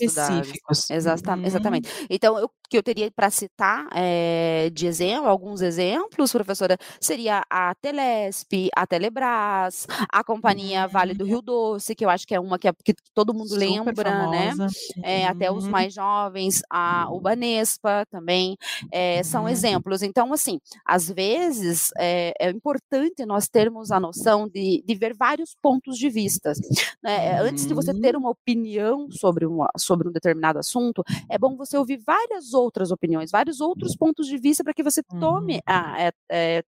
específicos. 0.00 0.90
Exatamente, 0.90 1.40
uhum. 1.40 1.46
exatamente. 1.46 1.88
Então, 2.10 2.44
o 2.44 2.50
que 2.74 2.78
eu 2.78 2.82
teria 2.82 3.08
para 3.08 3.30
citar 3.30 3.86
é, 3.94 4.68
de 4.72 4.88
exemplo, 4.88 5.28
alguns 5.28 5.62
exemplos, 5.62 6.32
professora, 6.32 6.76
seria 7.00 7.40
a 7.48 7.72
Telesp, 7.76 8.68
a 8.74 8.84
Telebrás, 8.84 9.86
a 10.12 10.24
Companhia 10.24 10.88
Vale 10.88 11.14
do 11.14 11.24
Rio 11.24 11.40
Doce, 11.40 11.94
que 11.94 12.04
eu 12.04 12.10
acho 12.10 12.26
que 12.26 12.34
é 12.34 12.40
uma 12.40 12.58
que, 12.58 12.66
é, 12.66 12.72
que 12.84 12.92
todo 13.14 13.32
mundo 13.32 13.50
Super 13.50 13.60
lembra, 13.60 14.28
né? 14.28 14.50
famosa. 14.50 14.66
né? 14.96 15.02
É, 15.04 15.26
até 15.28 15.52
os 15.52 15.66
uhum. 15.66 15.70
mais 15.70 15.94
jovens, 15.94 16.62
a 16.68 17.08
Ubanespa 17.12 18.04
também, 18.10 18.56
é, 18.90 19.22
são 19.22 19.42
uhum. 19.42 19.48
exemplos. 19.48 20.02
Então, 20.02 20.32
assim, 20.32 20.58
às 20.84 21.08
vezes 21.08 21.90
é, 21.96 22.32
é, 22.40 22.50
importante 22.50 23.24
nós 23.24 23.46
termos 23.46 23.92
a 23.92 24.00
noção 24.00 24.48
de, 24.48 24.82
de 24.84 24.94
ver 24.96 25.14
vários 25.14 25.54
pontos 25.62 25.96
de 25.96 26.10
vista. 26.10 26.52
Né? 27.00 27.38
Antes 27.40 27.66
de 27.66 27.74
você 27.74 27.94
ter 27.94 28.16
uhum. 28.16 28.22
uma 28.22 28.30
opinião 28.30 29.08
sobre, 29.12 29.46
uma, 29.46 29.70
sobre 29.76 30.08
um 30.08 30.12
determinado 30.12 30.58
assunto, 30.58 31.04
é 31.30 31.38
bom 31.38 31.54
você 31.54 31.76
ouvir 31.76 32.02
várias 32.04 32.52
outras 32.52 32.63
opiniões, 32.90 33.30
vários 33.30 33.60
outros 33.60 33.96
pontos 33.96 34.26
de 34.26 34.38
vista 34.38 34.62
para 34.62 34.74
que 34.74 34.82
você 34.82 35.02
tome 35.02 35.60
a, 35.66 36.02
é, 36.02 36.12
é, 36.30 36.64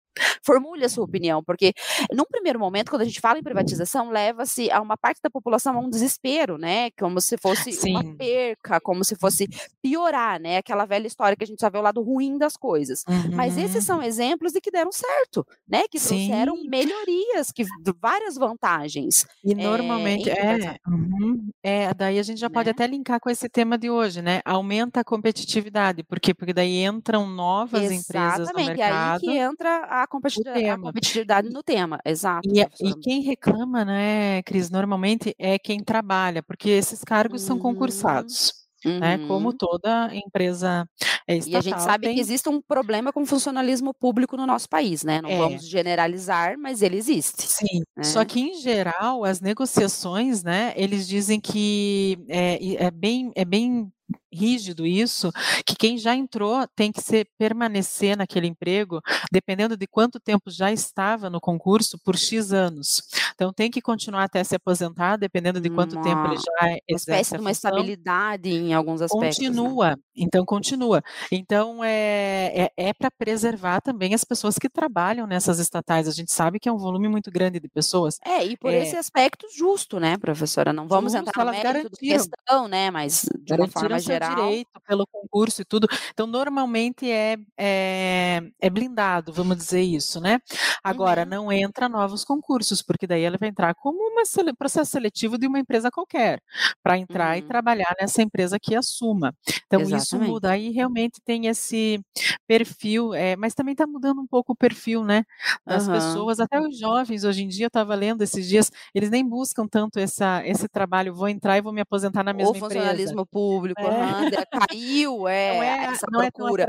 formule 0.45 0.85
a 0.85 0.89
sua 0.89 1.05
opinião, 1.05 1.43
porque 1.43 1.73
num 2.13 2.25
primeiro 2.25 2.59
momento, 2.59 2.91
quando 2.91 3.03
a 3.03 3.05
gente 3.05 3.21
fala 3.21 3.39
em 3.39 3.43
privatização, 3.43 4.11
leva-se 4.11 4.71
a 4.71 4.81
uma 4.81 4.97
parte 4.97 5.21
da 5.23 5.31
população 5.31 5.77
a 5.77 5.81
um 5.81 5.89
desespero, 5.89 6.59
né? 6.59 6.91
Como 6.93 7.21
se 7.21 7.37
fosse 7.39 7.73
Sim. 7.73 7.93
uma 7.93 8.17
perca, 8.17 8.81
como 8.81 9.05
se 9.05 9.17
fosse 9.17 9.49
piorar, 9.81 10.41
né? 10.41 10.59
Aquela 10.59 10.85
velha 10.85 11.07
história 11.07 11.37
que 11.37 11.45
a 11.45 11.47
gente 11.47 11.61
só 11.61 11.71
vê 11.71 11.79
o 11.79 11.83
lado 11.83 12.03
ruim 12.03 12.37
das 12.37 12.57
coisas. 12.57 13.05
Uhum. 13.09 13.37
Mas 13.37 13.57
esses 13.57 13.85
são 13.85 13.99
uhum. 13.99 14.03
exemplos 14.03 14.53
de 14.53 14.61
que 14.61 14.71
deram 14.71 14.93
certo, 14.93 15.47
né? 15.67 15.85
Que 15.91 15.99
Sim. 15.99 16.29
trouxeram 16.29 16.55
melhorias, 16.69 17.51
que 17.53 17.65
várias 18.01 18.37
vantagens. 18.37 19.27
E 19.45 19.55
normalmente 19.55 20.31
é, 20.31 20.35
é, 20.35 20.77
uhum, 20.87 21.51
é, 21.63 21.95
daí 21.95 22.19
a 22.19 22.23
gente 22.23 22.41
já 22.41 22.49
né? 22.49 22.55
pode 22.55 22.71
até 22.71 22.87
linkar 22.87 23.21
com 23.21 23.31
esse 23.31 23.49
tema 23.49 23.79
de 23.79 23.89
hoje, 23.89 24.21
né? 24.21 24.41
Aumenta 24.45 25.01
a 25.01 25.05
competitividade, 25.05 26.03
por 26.03 26.21
quê? 26.21 26.35
Porque 26.35 26.53
daí 26.53 26.85
entram 26.85 27.27
novas 27.27 27.83
Exatamente, 27.83 28.01
empresas 28.03 28.49
no 28.49 28.55
mercado. 28.55 28.73
Exatamente, 28.73 28.81
é 28.83 28.93
aí 28.93 29.21
que 29.21 29.39
entra 29.39 29.77
a 29.87 30.03
a 30.03 30.07
competitividade, 30.35 30.69
a 30.69 30.79
competitividade 30.79 31.51
no 31.51 31.62
tema, 31.62 31.99
exato. 32.05 32.49
E, 32.49 32.61
e, 32.61 32.95
quem 33.01 33.23
reclama, 33.23 33.85
né, 33.85 34.43
Cris, 34.43 34.71
normalmente 34.71 35.35
é 35.39 35.59
quem 35.59 35.83
trabalha, 35.83 36.43
porque 36.43 36.71
esses 36.71 37.03
cargos 37.05 37.43
uhum. 37.43 37.49
são 37.49 37.59
concursados. 37.59 38.53
Uhum. 38.85 38.99
Né, 38.99 39.17
como 39.29 39.51
uhum. 39.51 39.57
toda 39.57 40.11
empresa 40.12 40.85
estatal. 41.29 41.53
E 41.53 41.57
a 41.57 41.61
gente 41.61 41.81
sabe 41.81 42.07
tem... 42.09 42.17
que 42.17 42.21
existe 42.21 42.49
um 42.49 42.61
problema 42.61 43.12
com 43.12 43.23
o 43.23 43.27
funcionalismo 43.27 43.95
público 43.95 44.37
no 44.37 44.45
nosso 44.45 44.69
país, 44.69 45.05
né? 45.05 45.23
Não 45.23 45.31
é. 45.31 45.39
vamos 45.39 45.69
generalizar, 45.69 46.59
mas 46.59 46.83
ele 46.83 46.97
existe. 46.97 47.43
Sim. 47.43 47.83
Né? 47.97 48.03
Só 48.03 48.25
que, 48.25 48.41
em 48.41 48.61
geral, 48.61 49.25
as 49.25 49.41
negociações, 49.41 50.43
né, 50.43 50.73
eles 50.75 51.07
dizem 51.07 51.41
que 51.41 52.19
é, 52.29 52.87
é 52.87 52.91
bem, 52.91 53.31
é 53.37 53.45
bem 53.45 53.89
rígido 54.33 54.87
isso, 54.87 55.31
que 55.64 55.76
quem 55.76 55.99
já 55.99 56.14
entrou 56.14 56.66
tem 56.75 56.90
que 56.90 57.02
ser 57.02 57.26
permanecer 57.38 58.16
naquele 58.16 58.47
emprego, 58.47 59.00
dependendo 59.31 59.76
de 59.76 59.87
quanto 59.87 60.19
tempo 60.19 60.50
já 60.50 60.73
estava 60.73 61.28
no 61.28 61.40
concurso, 61.40 61.99
por 62.04 62.16
X 62.16 62.52
anos. 62.52 63.02
Então 63.35 63.52
tem 63.52 63.71
que 63.71 63.81
continuar 63.81 64.25
até 64.25 64.42
se 64.42 64.54
aposentar, 64.54 65.16
dependendo 65.16 65.61
de 65.61 65.71
quanto 65.71 65.95
uma, 65.97 66.02
tempo 66.02 66.26
ele 66.26 66.37
já 66.37 66.78
exerce. 66.88 66.90
Uma 66.90 66.97
espécie 66.97 67.35
de 67.35 67.40
uma 67.40 67.50
estabilidade 67.50 68.49
em 68.49 68.75
alguns 68.75 69.02
aspectos. 69.02 69.38
Né? 69.38 69.49
Continua, 69.49 69.90
né? 69.90 69.97
então 70.16 70.45
continua. 70.45 71.02
Então 71.31 71.83
é, 71.85 72.71
é, 72.76 72.88
é 72.88 72.92
para 72.92 73.11
preservar 73.11 73.81
também 73.81 74.14
as 74.14 74.25
pessoas 74.25 74.59
que 74.59 74.69
trabalham 74.69 75.26
nessas 75.26 75.59
estatais. 75.59 76.09
A 76.09 76.12
gente 76.12 76.33
sabe 76.33 76.59
que 76.59 76.69
é 76.69 76.73
um 76.73 76.78
volume 76.78 77.09
muito 77.09 77.31
grande 77.31 77.61
de 77.61 77.69
pessoas. 77.69 78.19
É, 78.25 78.45
e 78.45 78.57
por 78.57 78.73
é, 78.73 78.83
esse 78.83 78.97
aspecto 78.97 79.47
justo, 79.57 79.99
né, 79.99 80.16
professora? 80.19 80.73
Não 80.73 80.87
vamos 80.87 81.12
justo, 81.12 81.28
entrar 81.28 81.45
no 81.45 81.50
mérito 81.50 81.90
da 81.90 81.97
questão, 81.97 82.69
né, 82.69 82.90
mas 82.90 83.28
de 83.40 83.54
uma 83.54 83.69
forma 83.69 83.99
geral 84.02 84.23
geral. 84.23 84.49
direito 84.49 84.80
pelo 84.87 85.06
concurso 85.06 85.62
e 85.62 85.64
tudo. 85.64 85.87
Então, 86.11 86.26
normalmente 86.26 87.11
é, 87.11 87.37
é, 87.56 88.42
é 88.61 88.71
blindado, 88.71 89.32
vamos 89.32 89.56
dizer 89.56 89.82
isso, 89.82 90.21
né? 90.21 90.40
Agora, 90.82 91.23
uhum. 91.23 91.28
não 91.28 91.52
entra 91.52 91.88
novos 91.88 92.25
concursos, 92.25 92.82
porque 92.82 93.06
daí 93.06 93.23
ela 93.23 93.38
vai 93.38 93.49
entrar 93.49 93.75
como 93.75 93.99
um 94.02 94.54
processo 94.56 94.90
seletivo 94.90 95.38
de 95.38 95.47
uma 95.47 95.59
empresa 95.59 95.90
qualquer, 95.90 96.40
para 96.82 96.99
entrar 96.99 97.32
uhum. 97.32 97.38
e 97.38 97.42
trabalhar 97.42 97.94
nessa 98.00 98.23
empresa 98.23 98.59
que 98.61 98.75
assuma. 98.75 99.35
Então, 99.66 99.80
Exatamente. 99.80 100.04
isso 100.04 100.18
muda. 100.18 100.50
Aí 100.50 100.71
realmente 100.71 101.21
tem 101.25 101.47
esse 101.47 102.00
perfil, 102.47 103.14
é, 103.14 103.37
mas 103.37 103.54
também 103.54 103.73
está 103.73 103.87
mudando 103.87 104.21
um 104.21 104.26
pouco 104.26 104.52
o 104.52 104.56
perfil, 104.56 105.04
né? 105.04 105.25
Das 105.66 105.87
uhum. 105.87 105.94
pessoas, 105.94 106.40
até 106.40 106.61
os 106.61 106.78
jovens, 106.78 107.25
hoje 107.25 107.44
em 107.44 107.49
dia, 107.49 107.66
eu 107.66 107.68
estava 107.68 107.94
lendo 107.94 108.23
esses 108.23 108.47
dias, 108.47 108.71
eles 108.94 109.11
nem 109.11 109.26
buscam 109.26 109.66
tanto 109.66 109.99
essa, 109.99 110.47
esse 110.47 110.68
trabalho, 110.68 111.14
vou 111.14 111.28
entrar 111.28 111.59
e 111.59 111.61
vou 111.61 111.73
me 111.73 111.80
aposentar 111.80 112.23
na 112.23 112.32
mesma 112.32 112.56
empresa. 112.56 112.66
O 112.66 112.68
funcionalismo 112.68 113.26
público, 113.26 113.82
é. 113.89 114.12
Sandra, 114.12 114.47
caiu 114.47 115.29
é, 115.29 115.55
não 115.55 115.62
é, 115.62 115.85
essa 115.87 116.07
não 116.11 116.21
procura. 116.21 116.67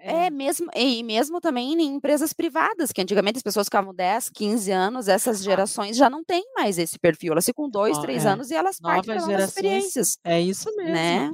É, 0.00 0.26
é, 0.26 0.30
mesmo, 0.30 0.68
e 0.74 1.02
mesmo 1.02 1.40
também 1.40 1.72
em 1.72 1.94
empresas 1.94 2.32
privadas, 2.32 2.92
que 2.92 3.00
antigamente 3.00 3.38
as 3.38 3.42
pessoas 3.42 3.66
ficavam 3.66 3.92
10, 3.92 4.30
15 4.30 4.70
anos, 4.70 5.08
essas 5.08 5.42
gerações 5.42 5.96
já 5.96 6.08
não 6.08 6.22
têm 6.24 6.44
mais 6.54 6.78
esse 6.78 6.98
perfil. 6.98 7.32
Elas 7.32 7.44
ficam 7.44 7.68
dois, 7.68 7.98
oh, 7.98 8.02
três 8.02 8.24
é. 8.24 8.28
anos 8.28 8.50
e 8.50 8.54
elas 8.54 8.78
Novas 8.80 9.06
partem 9.06 9.26
pelas 9.26 9.48
experiências. 9.48 10.18
É 10.24 10.40
isso 10.40 10.74
mesmo. 10.76 10.92
Né? 10.92 11.32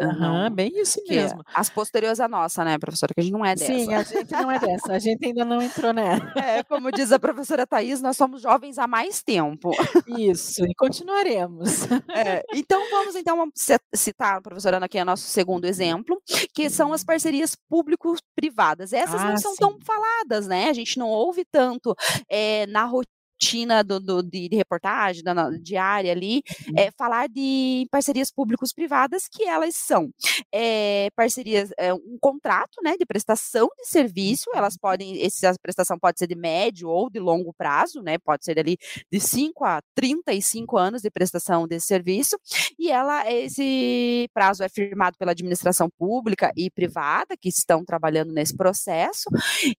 Uhum, 0.00 0.50
bem 0.54 0.70
isso 0.74 1.00
mesmo. 1.08 1.42
as 1.54 1.68
posteriores 1.68 2.20
à 2.20 2.28
nossa, 2.28 2.64
né, 2.64 2.78
professora? 2.78 3.12
Que 3.14 3.20
a 3.20 3.24
gente 3.24 3.32
não 3.32 3.44
é 3.44 3.54
dessa. 3.54 3.72
Sim, 3.72 3.94
a 3.94 4.02
gente 4.02 4.32
não 4.32 4.50
é 4.50 4.58
dessa. 4.58 4.92
A 4.92 4.98
gente 4.98 5.26
ainda 5.26 5.44
não 5.44 5.60
entrou 5.60 5.92
nela. 5.92 6.04
É, 6.44 6.62
como 6.64 6.90
diz 6.92 7.10
a 7.10 7.18
professora 7.18 7.66
Thais, 7.66 8.02
nós 8.02 8.16
somos 8.16 8.42
jovens 8.42 8.78
há 8.78 8.86
mais 8.86 9.22
tempo. 9.22 9.70
Isso, 10.06 10.64
e 10.64 10.74
continuaremos. 10.74 11.84
É, 12.14 12.42
então, 12.54 12.80
vamos 12.90 13.14
então 13.14 13.48
citar, 13.94 14.33
professora 14.42 14.76
Ana, 14.78 14.88
que 14.88 14.98
é 14.98 15.04
nosso 15.04 15.24
segundo 15.24 15.64
exemplo, 15.64 16.20
que 16.52 16.68
são 16.70 16.92
as 16.92 17.04
parcerias 17.04 17.56
público-privadas. 17.68 18.92
Essas 18.92 19.20
ah, 19.20 19.30
não 19.30 19.36
são 19.36 19.52
sim. 19.52 19.58
tão 19.60 19.78
faladas, 19.80 20.46
né? 20.46 20.68
A 20.68 20.72
gente 20.72 20.98
não 20.98 21.08
ouve 21.08 21.44
tanto 21.50 21.94
é, 22.28 22.66
na 22.66 22.84
rotina 22.84 23.13
rotina 23.34 23.82
do, 23.82 24.00
do 24.00 24.22
de, 24.22 24.48
de, 24.48 24.56
reportagem, 24.56 25.22
da 25.22 25.50
diária 25.50 26.12
ali, 26.12 26.42
é, 26.76 26.90
falar 26.92 27.28
de 27.28 27.86
parcerias 27.90 28.30
públicos-privadas, 28.30 29.28
que 29.28 29.44
elas 29.44 29.74
são 29.74 30.10
é, 30.52 31.08
parcerias, 31.16 31.70
é, 31.76 31.92
um 31.92 32.16
contrato 32.20 32.80
né, 32.82 32.96
de 32.96 33.04
prestação 33.04 33.68
de 33.78 33.86
serviço, 33.86 34.50
elas 34.54 34.76
podem, 34.76 35.22
essa 35.22 35.54
prestação 35.60 35.98
pode 35.98 36.18
ser 36.18 36.26
de 36.26 36.34
médio 36.34 36.88
ou 36.88 37.10
de 37.10 37.18
longo 37.18 37.52
prazo, 37.52 38.02
né, 38.02 38.18
pode 38.18 38.44
ser 38.44 38.58
ali 38.58 38.78
de 39.10 39.20
5 39.20 39.64
a 39.64 39.82
35 39.94 40.76
anos 40.76 41.02
de 41.02 41.10
prestação 41.10 41.66
desse 41.66 41.86
serviço, 41.86 42.38
e 42.78 42.90
ela, 42.90 43.30
esse 43.30 44.28
prazo 44.32 44.62
é 44.62 44.68
firmado 44.68 45.16
pela 45.18 45.32
administração 45.32 45.88
pública 45.98 46.52
e 46.56 46.70
privada, 46.70 47.36
que 47.36 47.48
estão 47.48 47.84
trabalhando 47.84 48.32
nesse 48.32 48.56
processo, 48.56 49.28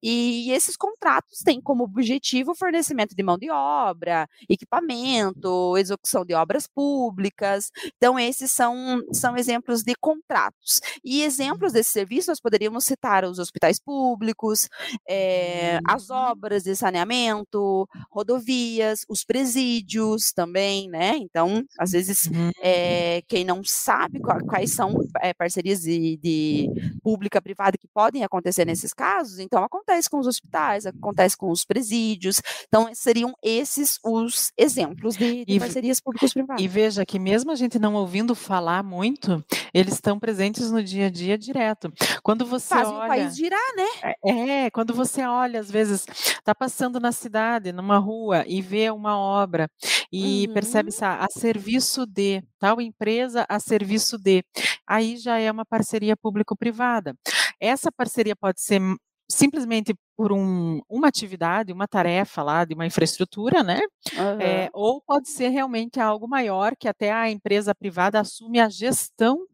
e 0.01 0.51
esses 0.51 0.75
contratos 0.75 1.39
têm 1.39 1.62
como 1.62 1.83
objetivo 1.83 2.51
o 2.51 2.55
fornecimento 2.55 3.15
de 3.15 3.24
mão 3.24 3.38
de 3.38 3.44
obra, 3.49 4.27
equipamento, 4.49 5.77
execução 5.77 6.25
de 6.25 6.33
obras 6.33 6.67
públicas. 6.67 7.71
Então, 7.97 8.19
esses 8.19 8.51
são, 8.51 9.01
são 9.11 9.37
exemplos 9.37 9.83
de 9.83 9.95
contratos. 9.95 10.81
E 11.03 11.23
exemplos 11.23 11.73
desse 11.73 11.91
serviço, 11.91 12.29
nós 12.29 12.39
poderíamos 12.39 12.85
citar 12.85 13.23
os 13.25 13.39
hospitais 13.39 13.79
públicos, 13.79 14.69
é, 15.07 15.79
as 15.87 16.09
uhum. 16.09 16.15
obras 16.15 16.63
de 16.63 16.75
saneamento, 16.75 17.87
rodovias, 18.11 19.05
os 19.09 19.23
presídios 19.23 20.31
também, 20.31 20.89
né? 20.89 21.17
Então, 21.17 21.63
às 21.77 21.91
vezes, 21.91 22.29
é, 22.61 23.21
quem 23.27 23.43
não 23.43 23.61
sabe 23.63 24.19
quais 24.19 24.73
são 24.73 24.95
é, 25.21 25.33
parcerias 25.33 25.81
de, 25.81 26.17
de 26.17 26.69
pública-privada 27.03 27.77
que 27.77 27.87
podem 27.87 28.23
acontecer 28.23 28.65
nesses 28.65 28.93
casos, 28.93 29.39
então 29.39 29.63
acontece 29.63 30.09
com 30.09 30.19
os 30.19 30.27
hospitais, 30.27 30.85
acontece 30.85 31.37
com 31.37 31.49
os 31.49 31.65
presídios. 31.65 32.41
Então, 32.67 32.89
seriam 32.93 33.33
esses 33.43 33.99
os 34.03 34.51
exemplos 34.57 35.15
de, 35.15 35.45
de 35.45 35.59
parcerias 35.59 35.99
públicos-privadas. 35.99 36.63
E 36.63 36.67
veja 36.67 37.05
que 37.05 37.19
mesmo 37.19 37.51
a 37.51 37.55
gente 37.55 37.79
não 37.79 37.95
ouvindo 37.95 38.35
falar 38.35 38.83
muito, 38.83 39.43
eles 39.73 39.93
estão 39.95 40.19
presentes 40.19 40.71
no 40.71 40.83
dia 40.83 41.07
a 41.07 41.09
dia 41.09 41.37
direto. 41.37 41.91
Quando 42.23 42.45
você 42.45 42.75
Fazem 42.75 42.93
olha, 42.93 43.05
o 43.05 43.07
país 43.07 43.35
girar, 43.35 43.75
né? 43.75 44.13
É, 44.25 44.69
quando 44.71 44.93
você 44.93 45.23
olha, 45.23 45.59
às 45.59 45.69
vezes, 45.69 46.05
está 46.07 46.53
passando 46.55 46.99
na 46.99 47.11
cidade, 47.11 47.71
numa 47.71 47.97
rua, 47.97 48.43
e 48.47 48.61
vê 48.61 48.89
uma 48.89 49.17
obra, 49.17 49.69
e 50.11 50.45
uhum. 50.47 50.53
percebe 50.53 50.91
a, 51.01 51.25
a 51.25 51.27
serviço 51.29 52.05
de, 52.05 52.43
tal 52.59 52.79
empresa 52.81 53.45
a 53.49 53.59
serviço 53.59 54.17
de, 54.17 54.43
aí 54.87 55.17
já 55.17 55.37
é 55.37 55.51
uma 55.51 55.65
parceria 55.65 56.15
público-privada. 56.15 57.15
Essa 57.59 57.91
parceria 57.91 58.35
pode 58.35 58.61
ser 58.61 58.81
simplesmente 59.29 59.96
por 60.15 60.32
um, 60.32 60.82
uma 60.89 61.08
atividade, 61.08 61.74
uma 61.74 61.88
tarefa 61.88 62.41
lá 62.41 62.63
de 62.63 62.74
uma 62.74 62.86
infraestrutura, 62.86 63.63
né? 63.63 63.82
Uhum. 64.13 64.41
É, 64.41 64.70
ou 64.74 65.01
pode 65.01 65.29
ser 65.29 65.50
realmente 65.50 66.00
algo 66.00 66.27
maior 66.27 66.75
que 66.75 66.88
até 66.88 67.12
a 67.12 67.29
empresa 67.29 67.75
privada 67.75 68.20
assume 68.20 68.60
a 68.60 68.70
gestão 68.70 69.46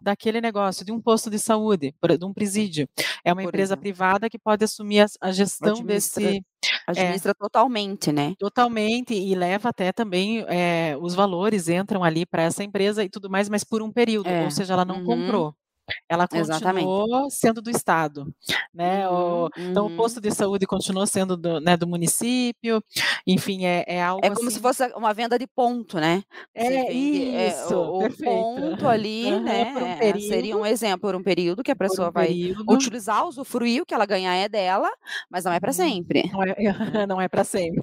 daquele 0.00 0.40
negócio, 0.40 0.84
de 0.84 0.92
um 0.92 1.00
posto 1.00 1.28
de 1.28 1.38
saúde, 1.38 1.94
de 2.18 2.24
um 2.24 2.32
presídio. 2.32 2.88
É 3.24 3.32
uma 3.32 3.42
Por 3.42 3.48
empresa 3.48 3.74
exemplo. 3.74 3.82
privada 3.82 4.30
que 4.30 4.38
pode 4.38 4.64
assumir 4.64 5.00
a, 5.00 5.06
a 5.20 5.32
gestão 5.32 5.72
administra, 5.72 6.24
desse. 6.24 6.44
Administra 6.86 7.32
é, 7.32 7.34
totalmente, 7.34 8.12
né? 8.12 8.34
Totalmente, 8.38 9.14
e 9.14 9.34
leva 9.34 9.68
até 9.68 9.92
também 9.92 10.44
é, 10.48 10.96
os 11.00 11.14
valores 11.14 11.68
entram 11.68 12.04
ali 12.04 12.24
para 12.24 12.44
essa 12.44 12.62
empresa 12.62 13.04
e 13.04 13.08
tudo 13.08 13.28
mais, 13.28 13.48
mas 13.48 13.64
por 13.64 13.82
um 13.82 13.90
período, 13.90 14.28
é. 14.28 14.44
ou 14.44 14.50
seja, 14.50 14.74
ela 14.74 14.84
não 14.84 14.98
uhum. 14.98 15.04
comprou. 15.04 15.54
Ela 16.08 16.26
continuou 16.26 16.56
Exatamente. 16.56 17.34
sendo 17.34 17.62
do 17.62 17.70
Estado, 17.70 18.26
né? 18.72 19.08
Uhum, 19.08 19.44
o, 19.44 19.50
então 19.58 19.86
o 19.86 19.88
uhum. 19.90 19.96
posto 19.96 20.20
de 20.20 20.30
saúde 20.30 20.66
continuou 20.66 21.06
sendo 21.06 21.36
do, 21.36 21.60
né, 21.60 21.76
do 21.76 21.86
município, 21.86 22.82
enfim, 23.26 23.64
é, 23.66 23.84
é 23.86 24.02
algo 24.02 24.24
É 24.24 24.30
como 24.30 24.48
assim... 24.48 24.56
se 24.56 24.60
fosse 24.60 24.86
uma 24.94 25.12
venda 25.12 25.38
de 25.38 25.46
ponto, 25.46 25.98
né? 25.98 26.22
É 26.54 26.92
isso, 26.92 27.72
é, 27.72 27.76
o, 27.76 28.06
o 28.06 28.16
ponto 28.16 28.88
ali, 28.88 29.32
uhum, 29.32 29.42
né? 29.42 29.74
Um 29.76 29.98
período, 29.98 30.28
seria 30.28 30.56
um 30.56 30.66
exemplo 30.66 31.08
por 31.08 31.14
um 31.14 31.22
período 31.22 31.62
que 31.62 31.70
a 31.70 31.76
pessoa 31.76 32.08
um 32.08 32.12
vai 32.12 32.54
utilizar, 32.68 33.26
usufruir, 33.26 33.82
o 33.82 33.86
que 33.86 33.94
ela 33.94 34.06
ganhar 34.06 34.34
é 34.34 34.48
dela, 34.48 34.90
mas 35.30 35.44
não 35.44 35.52
é 35.52 35.60
para 35.60 35.70
uhum. 35.70 35.74
sempre. 35.74 36.30
Não 36.32 36.42
é, 36.42 36.56
não 37.08 37.20
é 37.20 37.28
para 37.28 37.44
sempre. 37.44 37.82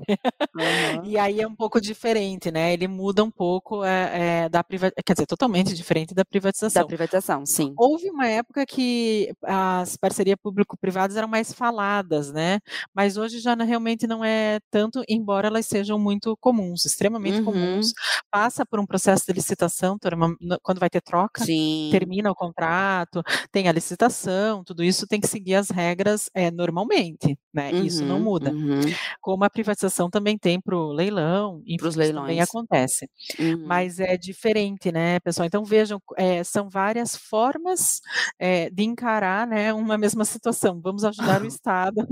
E 1.04 1.18
aí 1.18 1.42
é 1.42 1.48
um 1.48 1.56
pouco 1.56 1.80
diferente, 1.82 2.52
né? 2.52 2.74
Ele 2.74 2.88
muda 2.88 3.24
um 3.24 3.32
pouco 3.32 3.84
é, 3.84 4.44
é, 4.46 4.50
da 4.50 4.64
privatização, 4.64 5.04
quer 5.06 5.14
dizer, 5.14 5.26
totalmente 5.26 5.74
diferente 5.74 6.14
da 6.14 6.24
privatização. 6.26 6.82
Da 6.82 6.88
privatização, 6.88 7.46
sim. 7.46 7.74
Ou 7.78 7.95
houve 7.96 8.10
uma 8.10 8.28
época 8.28 8.66
que 8.66 9.34
as 9.42 9.96
parcerias 9.96 10.38
público-privadas 10.42 11.16
eram 11.16 11.28
mais 11.28 11.54
faladas, 11.54 12.32
né? 12.32 12.60
Mas 12.94 13.18
hoje 13.18 13.40
já 13.40 13.56
realmente 13.56 14.06
não 14.06 14.24
é 14.24 14.60
tanto, 14.70 15.02
embora 15.08 15.48
elas 15.48 15.66
sejam 15.66 15.98
muito 15.98 16.36
comuns, 16.38 16.86
extremamente 16.86 17.40
uhum. 17.40 17.46
comuns. 17.46 17.94
Passa 18.30 18.66
por 18.66 18.80
um 18.80 18.86
processo 18.86 19.24
de 19.26 19.34
licitação, 19.34 19.98
quando 20.62 20.80
vai 20.80 20.90
ter 20.90 21.02
troca, 21.02 21.44
Sim. 21.44 21.90
termina 21.92 22.30
o 22.30 22.36
contrato, 22.36 23.24
tem 23.52 23.68
a 23.68 23.72
licitação, 23.72 24.64
tudo 24.64 24.84
isso 24.84 25.08
tem 25.08 25.22
que 25.22 25.28
seguir 25.28 25.56
as 25.56 25.70
regras 25.70 26.30
é, 26.34 26.52
normalmente, 26.52 27.38
né? 27.54 27.72
Uhum, 27.72 27.84
isso 27.86 28.04
não 28.04 28.18
uhum, 28.18 28.24
muda. 28.24 28.52
Uhum. 28.52 28.82
Como 29.22 29.44
a 29.46 29.50
privatização 29.50 30.10
também 30.10 30.38
tem 30.38 30.60
para 30.60 30.76
o 30.76 30.92
leilão, 30.92 31.62
enfim, 31.66 31.88
isso 31.88 32.14
também 32.14 32.42
acontece. 32.42 33.10
Uhum. 33.40 33.66
Mas 33.66 34.00
é 34.00 34.18
diferente, 34.18 34.92
né, 34.92 35.20
pessoal? 35.22 35.46
Então 35.46 35.64
vejam, 35.64 36.02
é, 36.18 36.44
são 36.44 36.70
várias 36.70 37.16
formas 37.16 37.85
é, 38.40 38.70
de 38.70 38.84
encarar 38.84 39.48
né, 39.48 39.74
uma 39.74 39.98
mesma 39.98 40.26
situação. 40.26 40.80
Vamos 40.82 41.04
ajudar 41.04 41.42
o 41.42 41.46
Estado 41.48 42.08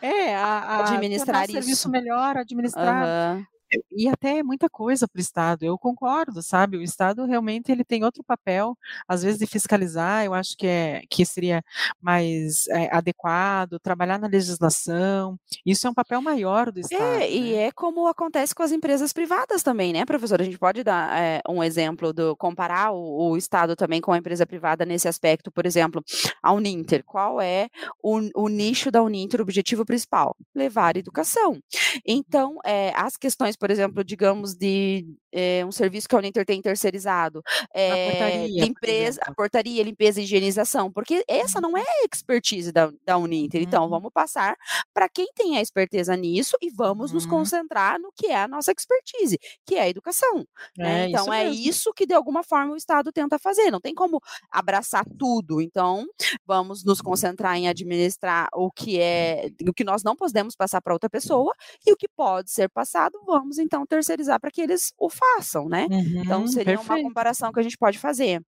é, 0.00 0.34
a, 0.34 0.44
a 0.44 0.80
administrar 0.80 1.44
isso. 1.44 1.52
serviço 1.52 1.90
melhor, 1.90 2.36
administrar. 2.36 3.36
Uhum 3.36 3.51
e 3.90 4.08
até 4.08 4.42
muita 4.42 4.68
coisa 4.68 5.06
para 5.08 5.18
o 5.18 5.22
Estado. 5.22 5.64
Eu 5.64 5.78
concordo, 5.78 6.42
sabe? 6.42 6.76
O 6.76 6.82
Estado 6.82 7.24
realmente 7.24 7.70
ele 7.70 7.84
tem 7.84 8.04
outro 8.04 8.22
papel, 8.22 8.76
às 9.08 9.22
vezes 9.22 9.38
de 9.38 9.46
fiscalizar. 9.46 10.24
Eu 10.24 10.34
acho 10.34 10.56
que 10.56 10.66
é 10.66 11.02
que 11.10 11.24
seria 11.24 11.62
mais 12.00 12.66
é, 12.68 12.94
adequado 12.94 13.78
trabalhar 13.78 14.18
na 14.18 14.26
legislação. 14.26 15.38
Isso 15.64 15.86
é 15.86 15.90
um 15.90 15.94
papel 15.94 16.20
maior 16.20 16.70
do 16.70 16.80
Estado. 16.80 17.02
É, 17.02 17.30
e 17.30 17.52
né? 17.52 17.62
é 17.64 17.72
como 17.72 18.06
acontece 18.06 18.54
com 18.54 18.62
as 18.62 18.72
empresas 18.72 19.12
privadas 19.12 19.62
também, 19.62 19.92
né, 19.92 20.04
professor? 20.04 20.40
A 20.40 20.44
gente 20.44 20.58
pode 20.58 20.82
dar 20.82 21.18
é, 21.18 21.40
um 21.48 21.62
exemplo 21.62 22.12
do 22.12 22.36
comparar 22.36 22.92
o, 22.92 23.30
o, 23.30 23.36
Estado 23.36 23.76
também 23.76 24.00
com 24.00 24.12
a 24.12 24.18
empresa 24.18 24.46
privada 24.46 24.84
nesse 24.84 25.08
aspecto. 25.08 25.50
Por 25.50 25.66
exemplo, 25.66 26.02
a 26.42 26.52
Uninter. 26.52 27.02
Qual 27.04 27.40
é 27.40 27.68
o, 28.02 28.20
o 28.34 28.48
nicho 28.48 28.90
da 28.90 29.02
Uninter? 29.02 29.40
O 29.40 29.42
objetivo 29.42 29.84
principal? 29.84 30.36
Levar 30.54 30.96
educação. 30.96 31.58
Então, 32.06 32.58
é, 32.64 32.92
as 32.94 33.16
questões 33.16 33.56
por 33.62 33.70
exemplo, 33.70 34.02
digamos, 34.02 34.56
de 34.56 35.06
é, 35.30 35.64
um 35.64 35.70
serviço 35.70 36.08
que 36.08 36.16
a 36.16 36.18
Uninter 36.18 36.44
tem 36.44 36.60
terceirizado, 36.60 37.40
é, 37.72 37.92
a 37.92 38.10
portaria, 38.10 38.64
limpeza, 38.64 39.20
a 39.24 39.32
portaria, 39.32 39.82
limpeza 39.84 40.20
e 40.20 40.24
higienização, 40.24 40.90
porque 40.90 41.22
essa 41.28 41.60
não 41.60 41.78
é 41.78 41.80
a 41.80 42.04
expertise 42.12 42.72
da, 42.72 42.92
da 43.04 43.16
Uninter. 43.16 43.62
Então, 43.62 43.84
uhum. 43.84 43.88
vamos 43.88 44.10
passar 44.12 44.56
para 44.92 45.08
quem 45.08 45.28
tem 45.32 45.56
a 45.56 45.60
expertise 45.60 46.10
nisso 46.16 46.56
e 46.60 46.70
vamos 46.70 47.10
uhum. 47.12 47.14
nos 47.14 47.24
concentrar 47.24 48.00
no 48.00 48.10
que 48.10 48.26
é 48.26 48.42
a 48.42 48.48
nossa 48.48 48.72
expertise, 48.72 49.38
que 49.64 49.76
é 49.76 49.82
a 49.82 49.88
educação. 49.88 50.44
Né? 50.76 51.04
É, 51.04 51.08
então, 51.10 51.26
isso 51.26 51.32
é 51.32 51.48
isso 51.48 51.94
que, 51.94 52.04
de 52.04 52.14
alguma 52.14 52.42
forma, 52.42 52.72
o 52.72 52.76
Estado 52.76 53.12
tenta 53.12 53.38
fazer. 53.38 53.70
Não 53.70 53.80
tem 53.80 53.94
como 53.94 54.20
abraçar 54.50 55.04
tudo. 55.16 55.60
Então, 55.60 56.04
vamos 56.44 56.84
nos 56.84 57.00
concentrar 57.00 57.56
em 57.56 57.68
administrar 57.68 58.48
o 58.54 58.72
que 58.72 58.98
é, 58.98 59.52
o 59.68 59.72
que 59.72 59.84
nós 59.84 60.02
não 60.02 60.16
podemos 60.16 60.56
passar 60.56 60.82
para 60.82 60.92
outra 60.92 61.08
pessoa 61.08 61.54
e 61.86 61.92
o 61.92 61.96
que 61.96 62.08
pode 62.08 62.50
ser 62.50 62.68
passado, 62.68 63.22
vamos 63.24 63.51
vamos 63.52 63.58
então 63.58 63.86
terceirizar 63.86 64.40
para 64.40 64.50
que 64.50 64.60
eles 64.60 64.92
o 64.98 65.10
façam, 65.10 65.68
né? 65.68 65.86
Então, 65.86 65.98
uhum, 65.98 66.22
então 66.22 66.46
seria 66.46 66.76
perfeito. 66.76 66.90
uma 66.90 67.02
comparação 67.02 67.52
que 67.52 67.60
a 67.60 67.62
gente 67.62 67.76
pode 67.76 67.98
fazer. 67.98 68.40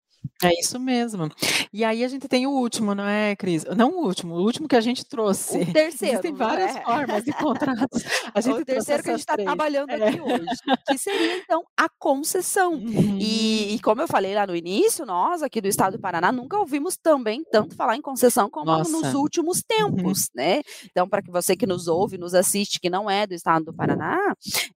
É 0.43 0.59
isso 0.59 0.79
mesmo. 0.79 1.31
E 1.73 1.85
aí 1.85 2.03
a 2.03 2.09
gente 2.09 2.27
tem 2.27 2.47
o 2.47 2.51
último, 2.51 2.95
não 2.95 3.05
é, 3.07 3.37
Cris? 3.37 3.65
Não 3.77 3.91
o 3.91 4.07
último, 4.07 4.35
o 4.35 4.43
último 4.43 4.67
que 4.67 4.75
a 4.75 4.81
gente 4.81 5.05
trouxe. 5.05 5.59
O 5.59 5.73
terceiro. 5.73 6.15
Existem 6.15 6.35
várias 6.35 6.77
é? 6.77 6.83
formas 6.83 7.23
de 7.23 7.33
contratos. 7.33 8.03
A 8.35 8.41
gente 8.43 8.61
o 8.61 8.65
terceiro 8.65 9.03
que 9.03 9.11
a 9.11 9.13
gente 9.13 9.21
está 9.21 9.37
trabalhando 9.37 9.91
é. 9.91 10.09
aqui 10.09 10.21
hoje, 10.21 10.47
que 10.89 10.99
seria 10.99 11.37
então 11.39 11.63
a 11.77 11.89
concessão. 11.89 12.75
Uhum. 12.75 13.19
E, 13.21 13.75
e, 13.75 13.81
como 13.81 14.03
eu 14.03 14.09
falei 14.09 14.35
lá 14.35 14.47
no 14.47 14.57
início, 14.57 15.07
nós 15.07 15.43
aqui 15.43 15.61
do 15.61 15.69
Estado 15.69 15.97
do 15.97 16.01
Paraná 16.01 16.33
nunca 16.33 16.59
ouvimos 16.59 16.97
também 16.97 17.45
tanto 17.51 17.77
falar 17.77 17.97
em 17.97 18.03
concessão 18.03 18.51
como 18.51 18.67
Nossa. 18.67 18.91
nos 18.91 19.15
últimos 19.15 19.59
uhum. 19.59 19.63
tempos, 19.69 20.23
uhum. 20.23 20.27
né? 20.35 20.63
Então, 20.91 21.09
para 21.09 21.23
que 21.23 21.31
você 21.31 21.55
que 21.55 21.67
nos 21.67 21.87
ouve, 21.87 22.19
nos 22.19 22.35
assiste, 22.35 22.81
que 22.81 22.91
não 22.91 23.09
é 23.09 23.27
do 23.29 23.35
Estado 23.35 23.67
do 23.67 23.75
Paraná, 23.75 24.19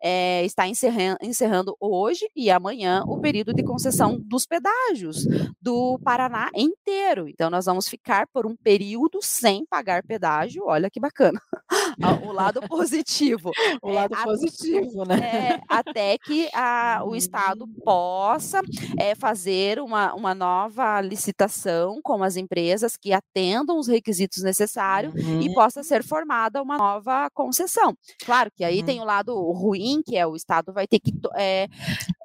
é, 0.00 0.44
está 0.44 0.68
encerrando, 0.68 1.18
encerrando 1.22 1.76
hoje 1.80 2.24
e 2.36 2.50
amanhã 2.50 3.02
o 3.04 3.18
período 3.20 3.52
de 3.52 3.64
concessão 3.64 4.20
dos 4.20 4.46
pedágios 4.46 5.26
do 5.60 5.98
Paraná 6.04 6.50
inteiro. 6.54 7.28
Então, 7.28 7.50
nós 7.50 7.66
vamos 7.66 7.88
ficar 7.88 8.26
por 8.28 8.46
um 8.46 8.56
período 8.56 9.18
sem 9.22 9.64
pagar 9.66 10.02
pedágio. 10.02 10.64
Olha 10.66 10.90
que 10.90 11.00
bacana. 11.00 11.40
o 12.26 12.32
lado 12.32 12.60
positivo. 12.68 13.50
o 13.82 13.90
lado 13.90 14.14
é, 14.14 14.24
positivo, 14.24 15.04
né? 15.04 15.18
É, 15.18 15.60
até 15.68 16.18
que 16.18 16.48
a, 16.52 17.02
o 17.04 17.14
Estado 17.14 17.66
possa 17.84 18.60
é, 18.98 19.14
fazer 19.14 19.78
uma, 19.78 20.14
uma 20.14 20.34
nova 20.34 21.00
licitação 21.00 22.00
com 22.02 22.22
as 22.22 22.36
empresas 22.36 22.96
que 22.96 23.12
atendam 23.12 23.78
os 23.78 23.88
requisitos 23.88 24.42
necessários 24.42 25.14
uhum. 25.14 25.40
e 25.40 25.52
possa 25.54 25.82
ser 25.82 26.02
formada 26.02 26.62
uma 26.62 26.76
nova 26.76 27.28
concessão. 27.30 27.96
Claro 28.24 28.50
que 28.54 28.64
aí 28.64 28.80
uhum. 28.80 28.86
tem 28.86 29.00
o 29.00 29.04
lado 29.04 29.34
ruim, 29.52 30.02
que 30.04 30.16
é 30.16 30.26
o 30.26 30.36
Estado 30.36 30.72
vai 30.72 30.86
ter 30.86 30.98
que 31.00 31.12
é, 31.36 31.68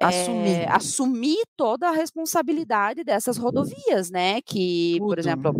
assumir. 0.02 0.70
assumir 0.70 1.42
toda 1.56 1.88
a 1.88 1.92
responsabilidade 1.92 3.01
dessas 3.04 3.36
rodovias, 3.36 4.10
né? 4.10 4.40
Que, 4.42 4.96
Tudo. 4.98 5.08
por 5.08 5.18
exemplo, 5.18 5.54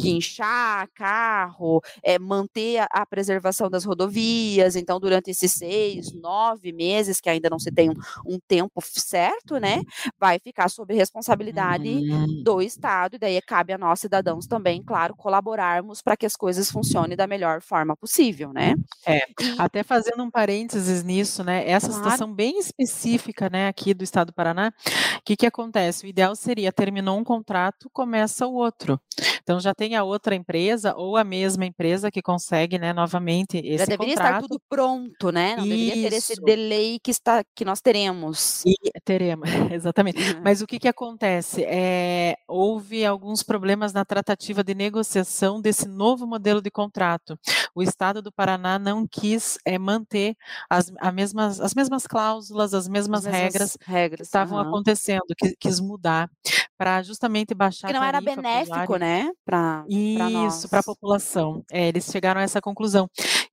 guinchar 0.00 0.88
carro, 0.94 1.82
é, 2.02 2.18
manter 2.18 2.78
a, 2.78 2.88
a, 2.90 3.06
preservação 3.06 3.70
das 3.70 3.84
rodovias. 3.84 4.76
Então, 4.76 5.00
durante 5.00 5.30
esses 5.30 5.52
seis, 5.52 6.12
nove 6.12 6.72
meses, 6.72 7.20
que 7.20 7.28
ainda 7.28 7.50
não 7.50 7.58
se 7.58 7.70
tem 7.70 7.90
um, 7.90 7.94
um 8.26 8.38
tempo 8.46 8.80
certo, 8.82 9.58
né? 9.58 9.82
Vai 10.18 10.38
ficar 10.38 10.68
sob 10.68 10.94
responsabilidade 10.94 11.88
uhum. 11.88 12.42
do 12.42 12.62
Estado, 12.62 13.16
e 13.16 13.18
daí 13.18 13.40
cabe 13.42 13.72
a 13.72 13.78
nós, 13.78 14.00
cidadãos, 14.00 14.46
também, 14.46 14.82
claro, 14.82 15.14
colaborarmos 15.14 16.02
para 16.02 16.16
que 16.16 16.26
as 16.26 16.36
coisas 16.36 16.70
funcionem 16.70 17.16
da 17.16 17.26
melhor 17.26 17.60
forma 17.60 17.96
possível, 17.96 18.52
né? 18.52 18.74
É, 19.04 19.18
e... 19.40 19.54
até 19.58 19.82
fazendo 19.82 20.22
um 20.22 20.30
parênteses 20.30 21.02
nisso, 21.02 21.42
né? 21.44 21.68
Essa 21.68 21.88
claro. 21.88 22.02
situação 22.02 22.32
bem 22.32 22.58
específica, 22.58 23.48
né, 23.50 23.68
aqui 23.68 23.94
do 23.94 24.04
Estado 24.04 24.28
do 24.28 24.32
Paraná, 24.32 24.72
o 25.18 25.22
que, 25.24 25.36
que 25.36 25.46
acontece? 25.46 26.04
O 26.04 26.08
ideal 26.08 26.34
seria 26.34 26.72
ter 26.72 26.85
terminou 26.86 27.18
um 27.18 27.24
contrato, 27.24 27.90
começa 27.92 28.46
o 28.46 28.54
outro. 28.54 29.00
Então 29.42 29.58
já 29.58 29.74
tem 29.74 29.96
a 29.96 30.04
outra 30.04 30.36
empresa 30.36 30.94
ou 30.96 31.16
a 31.16 31.24
mesma 31.24 31.66
empresa 31.66 32.12
que 32.12 32.22
consegue, 32.22 32.78
né, 32.78 32.92
novamente. 32.92 33.58
Esse 33.58 33.78
Já 33.78 33.86
deveria 33.86 34.14
contrato... 34.14 34.34
estar 34.34 34.40
tudo 34.42 34.60
pronto, 34.68 35.32
né? 35.32 35.56
Não 35.56 35.64
Isso. 35.64 35.76
deveria 35.76 36.10
ter 36.10 36.16
esse 36.16 36.36
delay 36.40 37.00
que, 37.02 37.10
está, 37.10 37.42
que 37.54 37.64
nós 37.64 37.80
teremos. 37.80 38.64
E 38.64 38.74
teremos, 39.04 39.48
exatamente. 39.72 40.18
Uhum. 40.20 40.42
Mas 40.44 40.62
o 40.62 40.66
que, 40.66 40.78
que 40.78 40.86
acontece? 40.86 41.64
É, 41.64 42.36
houve 42.46 43.04
alguns 43.04 43.42
problemas 43.42 43.92
na 43.92 44.04
tratativa 44.04 44.62
de 44.62 44.74
negociação 44.74 45.60
desse 45.60 45.88
novo 45.88 46.24
modelo 46.26 46.62
de 46.62 46.70
contrato. 46.70 47.36
O 47.74 47.82
Estado 47.82 48.22
do 48.22 48.30
Paraná 48.30 48.78
não 48.78 49.06
quis 49.06 49.58
é, 49.64 49.76
manter 49.76 50.36
as, 50.70 50.92
a 51.00 51.10
mesmas, 51.10 51.60
as 51.60 51.74
mesmas 51.74 52.06
cláusulas, 52.06 52.74
as 52.74 52.86
mesmas, 52.88 53.26
As 53.26 53.32
mesmas 53.32 53.42
regras 53.42 53.78
regras. 53.84 54.18
que 54.18 54.22
estavam 54.26 54.58
aham. 54.58 54.68
acontecendo, 54.68 55.24
que, 55.36 55.56
quis 55.58 55.80
mudar 55.80 56.30
para 56.76 57.02
justamente 57.02 57.54
baixar 57.54 57.88
Que 57.88 57.92
não 57.92 58.04
era 58.04 58.20
benéfico, 58.20 58.96
né? 58.96 59.30
Para 59.44 59.84
Isso, 59.88 60.68
para 60.68 60.80
a 60.80 60.82
população. 60.82 61.64
É, 61.70 61.88
eles 61.88 62.04
chegaram 62.04 62.40
a 62.40 62.44
essa 62.44 62.60
conclusão. 62.60 63.08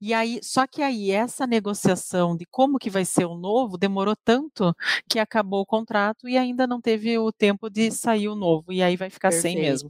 E 0.05 0.13
aí, 0.13 0.39
só 0.43 0.67
que 0.67 0.81
aí 0.81 1.11
essa 1.11 1.47
negociação 1.47 2.35
de 2.35 2.45
como 2.51 2.77
que 2.77 2.89
vai 2.89 3.05
ser 3.05 3.25
o 3.25 3.35
novo 3.37 3.77
demorou 3.77 4.15
tanto 4.25 4.73
que 5.09 5.17
acabou 5.19 5.61
o 5.61 5.65
contrato 5.65 6.27
e 6.27 6.37
ainda 6.37 6.67
não 6.67 6.81
teve 6.81 7.17
o 7.17 7.31
tempo 7.31 7.69
de 7.69 7.89
sair 7.91 8.27
o 8.27 8.35
novo. 8.35 8.73
E 8.73 8.83
aí 8.83 8.97
vai 8.97 9.09
ficar 9.09 9.31
sem 9.31 9.57
mesmo. 9.57 9.89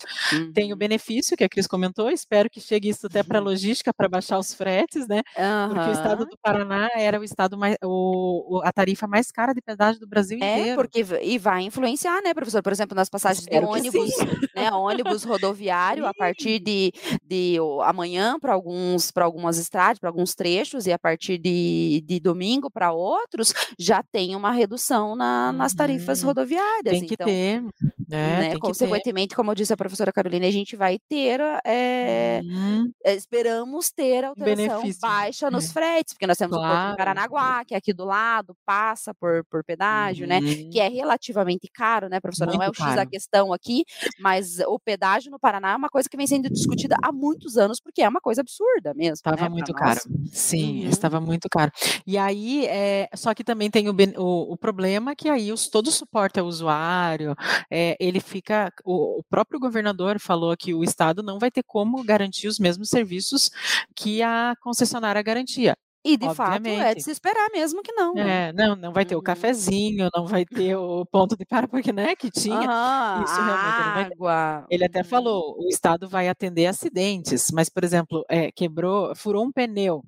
Tem 0.54 0.72
o 0.74 0.76
Uhum. 0.76 0.78
benefício 0.78 1.36
que 1.38 1.44
a 1.44 1.50
Cris 1.50 1.68
comentou, 1.68 2.10
espero 2.12 2.50
que 2.50 2.62
chegue 2.62 2.90
isso 2.90 3.08
até 3.08 3.24
para 3.24 3.40
a 3.40 3.42
logística 3.42 3.94
para 3.94 4.08
baixar 4.10 4.38
os 4.40 4.54
fretes, 4.54 5.08
né? 5.08 5.22
Porque 5.68 5.90
o 5.90 5.94
estado 5.94 6.26
do 6.26 6.38
Paraná 6.42 6.90
era 6.96 7.20
o 7.20 7.24
estado 7.24 7.58
mais 7.58 7.76
o, 7.84 8.62
a 8.64 8.72
tarifa 8.72 9.08
mais 9.08 9.32
cara 9.32 9.54
de 9.54 9.62
pedágio 9.62 10.00
do 10.00 10.08
Brasil 10.08 10.38
É, 10.42 10.68
inteiro. 10.68 10.68
porque 10.68 11.04
v- 11.04 11.22
e 11.24 11.38
vai 11.38 11.62
influenciar, 11.64 12.22
né, 12.22 12.34
professor? 12.34 12.62
Por 12.62 12.74
exemplo, 12.74 12.96
nas 12.96 13.08
passagens 13.10 13.48
de 13.48 13.58
sim. 13.62 13.62
ônibus, 13.62 14.26
né, 14.54 14.70
ônibus 14.74 15.24
rodoviário, 15.24 16.06
a 16.06 16.14
partir 16.14 16.60
de, 16.60 16.92
de 17.24 17.58
amanhã 17.86 18.38
para 18.40 18.54
alguns 18.54 19.10
para 19.12 19.24
algumas 19.24 19.58
estradas, 19.58 20.00
para 20.04 20.10
alguns 20.10 20.36
trechos, 20.36 20.86
e 20.86 20.92
a 20.92 21.00
partir 21.00 21.38
de, 21.38 22.04
de 22.06 22.20
domingo 22.20 22.70
para 22.70 22.92
outros, 22.92 23.54
já 23.80 24.04
tem 24.04 24.36
uma 24.36 24.52
redução 24.52 25.16
na- 25.16 25.54
nas 25.54 25.74
tarifas 25.74 26.20
Uhum. 26.22 26.28
rodoviárias. 26.28 27.00
Tem 27.00 27.06
que 27.08 27.14
então, 27.14 27.26
ter, 27.26 27.62
né? 27.62 27.70
né, 28.10 28.40
Tem 28.42 28.50
que 28.50 28.56
ter. 28.56 28.60
consequentemente, 28.60 29.34
como 29.34 29.56
disse 29.56 29.72
a 29.72 29.78
professora 29.78 30.12
Carolina, 30.12 30.46
a 30.46 30.52
gente 30.52 30.76
vai 30.76 31.00
ter, 31.08 31.40
é, 31.66 32.42
Uhum. 32.44 32.92
é, 33.06 33.16
esperamos 33.16 33.90
ter 33.92 34.26
alteração 34.26 34.66
benefício, 34.82 35.00
baixa 35.02 35.50
nos 35.50 35.70
é. 35.70 35.74
fretes, 35.74 36.14
porque 36.14 36.28
nós 36.28 36.38
temos 36.38 36.58
o 36.58 36.60
Porto 36.60 36.70
Claro. 36.70 36.92
de 36.92 36.98
Paranaguá, 36.98 37.64
que 37.66 37.74
é 37.74 37.78
aqui 37.78 37.94
do 37.94 38.04
lado, 38.04 38.54
passa 38.66 39.14
por, 39.14 39.46
por 39.50 39.64
pedágio, 39.64 40.28
né? 40.28 40.40
Uhum. 40.40 40.70
Que 40.70 40.82
é 40.82 40.90
relativamente 40.90 41.70
caro, 41.74 42.10
né, 42.10 42.20
professora? 42.20 42.52
Não 42.52 42.62
é 42.62 42.66
o 42.66 42.68
Muito 42.68 42.78
X 42.78 42.86
da 42.90 42.96
caro. 42.98 43.10
questão 43.10 43.54
aqui, 43.54 43.86
mas 44.20 44.60
o 44.68 44.78
pedágio 44.78 45.32
no 45.32 45.40
Paraná 45.40 45.72
é 45.72 45.76
uma 45.78 45.90
coisa 45.90 46.10
que 46.10 46.18
vem 46.18 46.28
sendo 46.28 46.50
discutida 46.50 46.98
há 47.02 47.10
muitos 47.10 47.58
anos, 47.58 47.80
porque 47.80 48.02
é 48.02 48.10
uma 48.10 48.20
coisa 48.20 48.42
absurda 48.42 48.94
mesmo. 48.94 49.14
Estava 49.14 49.44
né, 49.44 49.50
muito 49.50 49.72
nós. 49.72 49.82
Caro. 49.94 50.02
Sim, 50.32 50.84
Uhum. 50.84 50.90
estava 50.90 51.20
muito 51.22 51.48
caro. 51.50 51.72
E 52.06 52.18
aí, 52.18 52.66
é, 52.68 53.08
só 53.16 53.34
que 53.34 53.44
também 53.44 53.70
tem 53.70 53.88
o, 53.90 53.94
o, 54.18 54.54
o 54.54 54.58
problema 54.58 55.16
que 55.16 55.30
aí 55.30 55.52
os, 55.52 55.68
todo 55.68 55.88
o 55.88 55.92
suporte 55.92 56.40
ao 56.40 56.46
usuário, 56.48 57.36
é, 57.70 57.96
ele 58.00 58.20
fica. 58.20 58.72
O, 58.84 59.20
o 59.20 59.24
próprio 59.24 59.60
governador 59.60 60.20
falou 60.20 60.56
que 60.58 60.74
o 60.74 60.84
Estado 60.84 61.22
não 61.24 61.40
vai 61.40 61.52
ter 61.52 61.64
como 61.64 62.04
garantir 62.04 62.48
os 62.48 62.60
mesmos 62.60 62.90
serviços 62.90 63.50
que 63.96 64.22
a 64.22 64.56
concessionária 64.62 65.22
garantia. 65.22 65.76
E 66.06 66.18
de 66.18 66.30
fato 66.30 66.78
é 66.80 66.94
Obviamente. 66.94 66.96
de 66.96 67.04
se 67.04 67.12
esperar 67.12 67.50
mesmo 67.52 67.82
que 67.82 67.92
não. 67.94 68.20
né? 68.22 68.38
É, 68.50 68.54
não, 68.54 68.76
não 68.76 68.94
vai 68.94 69.06
ter 69.06 69.16
o 69.16 69.22
Uhum. 69.22 69.24
cafezinho, 69.24 70.08
não 70.16 70.28
vai 70.28 70.46
ter 70.46 70.76
o 70.76 71.04
ponto 71.04 71.36
de 71.36 71.44
para, 71.46 71.68
porque 71.68 71.92
né, 71.92 72.16
que 72.16 72.30
tinha. 72.30 72.68
Aham, 72.68 73.16
Isso 73.16 73.42
realmente 73.42 73.82
água. 73.82 74.66
Ele 74.70 74.86
até 74.86 75.04
Uhum. 75.04 75.04
falou, 75.04 75.56
o 75.60 75.68
Estado 75.70 76.08
vai 76.08 76.28
atender 76.30 76.68
acidentes, 76.68 77.50
mas, 77.52 77.70
por 77.70 77.84
exemplo, 77.84 78.24
é, 78.30 78.52
quebrou, 78.52 79.16
furou 79.16 79.44
um 79.46 79.52
pneu. 79.52 80.04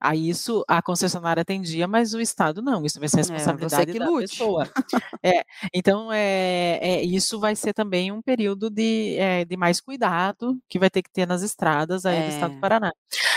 Aí 0.00 0.28
isso 0.30 0.64
a 0.66 0.80
concessionária 0.80 1.42
atendia, 1.42 1.86
mas 1.86 2.14
o 2.14 2.20
Estado 2.20 2.62
não, 2.62 2.84
isso 2.84 2.98
vai 2.98 3.08
ser 3.08 3.18
É, 3.18 3.18
responsabilidade 3.20 3.92
que 3.92 3.98
da 3.98 4.06
lute. 4.06 4.28
pessoa. 4.30 4.68
É, 5.22 5.44
então, 5.74 6.10
é, 6.12 6.78
é, 6.80 7.02
isso 7.04 7.38
vai 7.38 7.54
ser 7.54 7.74
também 7.74 8.10
um 8.10 8.22
período 8.22 8.70
de, 8.70 9.16
é, 9.18 9.44
de 9.44 9.56
mais 9.56 9.80
cuidado 9.80 10.58
que 10.68 10.78
vai 10.78 10.88
ter 10.88 11.02
que 11.02 11.10
ter 11.10 11.26
nas 11.26 11.42
estradas 11.42 12.06
aí 12.06 12.22
do 12.22 12.28
Estado 12.30 12.52
do 12.52 12.56
É. 12.56 12.60
Paraná. 12.60 12.92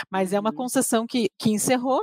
Mas 0.10 0.34
é 0.34 0.39
uma 0.39 0.49
Uhum. 0.52 0.56
concessão 0.56 1.06
que, 1.08 1.30
que 1.38 1.49
encerrou 1.52 2.02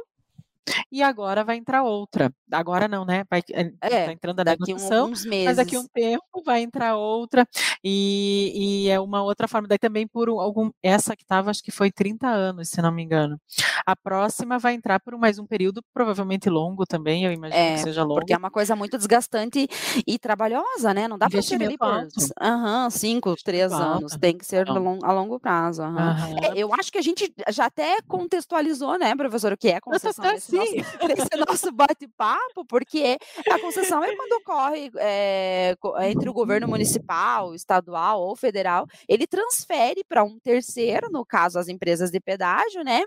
e 0.92 1.02
agora 1.02 1.44
vai 1.44 1.56
entrar 1.56 1.82
outra. 1.82 2.32
Agora 2.52 2.88
não, 2.88 3.04
né? 3.04 3.24
Vai, 3.30 3.42
é, 3.52 3.72
É, 3.80 4.06
tá 4.06 4.12
entrando 4.12 4.40
a 4.40 4.44
daqui 4.44 4.62
um- 4.72 4.76
negociação, 4.76 5.02
alguns 5.04 5.24
meses. 5.24 5.44
mas 5.46 5.56
daqui 5.56 5.78
um 5.78 5.86
tempo 5.92 6.42
vai 6.44 6.62
entrar 6.62 6.96
outra 6.96 7.46
e, 7.84 8.84
e 8.86 8.88
é 8.90 8.98
uma 9.00 9.22
outra 9.22 9.46
forma. 9.48 9.68
Daí 9.68 9.78
também 9.78 10.06
por 10.06 10.28
um- 10.28 10.40
algum 10.40 10.70
essa 10.82 11.16
que 11.16 11.22
estava 11.22 11.50
acho 11.50 11.62
que 11.62 11.70
foi 11.70 11.90
30 11.90 12.28
anos, 12.28 12.68
se 12.68 12.80
não 12.82 12.90
me 12.92 13.02
engano. 13.02 13.38
A 13.86 13.94
próxima 13.96 14.58
vai 14.58 14.74
entrar 14.74 15.00
por 15.00 15.16
mais 15.16 15.38
um 15.38 15.46
período 15.46 15.82
provavelmente 15.94 16.48
longo 16.50 16.84
também, 16.86 17.24
eu 17.24 17.32
imagino 17.32 17.60
É, 17.60 17.74
que 17.74 17.80
seja 17.80 18.02
longo. 18.02 18.14
porque 18.16 18.32
é 18.32 18.36
uma 18.36 18.50
coisa 18.50 18.74
muito 18.76 18.96
desgastante 18.98 19.68
e 20.06 20.18
trabalhosa, 20.18 20.92
né? 20.94 21.06
Não 21.08 21.16
dá 21.18 21.28
para 21.30 21.42
ser 21.42 21.62
ali 21.62 21.78
por 21.78 22.06
aham, 22.40 22.90
cinco, 22.90 23.34
três 23.44 23.72
alto. 23.72 23.84
anos. 23.98 24.16
Tem 24.20 24.36
que 24.36 24.44
ser 24.44 24.68
long- 24.68 24.98
a 25.02 25.12
longo 25.12 25.38
prazo. 25.40 25.82
aham. 25.82 26.10
Aham. 26.10 26.36
É, 26.42 26.58
eu 26.58 26.72
acho 26.74 26.90
que 26.92 26.98
a 26.98 27.02
gente 27.02 27.32
já 27.50 27.66
até 27.66 27.98
contextualizou, 28.06 28.98
né, 28.98 29.14
professor, 29.14 29.52
o 29.52 29.56
que 29.56 29.68
é 29.68 29.80
concessão 29.80 30.24
nesse 30.52 30.76
nosso, 30.76 30.90
sim. 30.90 30.98
nesse 31.08 31.36
nosso 31.46 31.72
bate-papo, 31.72 32.64
porque 32.64 33.18
a 33.50 33.58
concessão 33.60 34.02
é 34.04 34.14
quando 34.14 34.32
ocorre 34.32 34.90
é, 34.98 35.74
co- 35.80 35.98
entre 36.00 36.28
o 36.28 36.32
governo 36.32 36.66
municipal, 36.68 37.54
estadual 37.54 38.20
ou 38.22 38.36
federal, 38.36 38.86
ele 39.08 39.26
transfere 39.26 40.02
para 40.08 40.24
um 40.24 40.38
terceiro, 40.38 41.08
no 41.10 41.24
caso 41.24 41.58
as 41.58 41.68
empresas 41.68 42.10
de 42.10 42.20
pedágio, 42.20 42.82
né? 42.82 43.02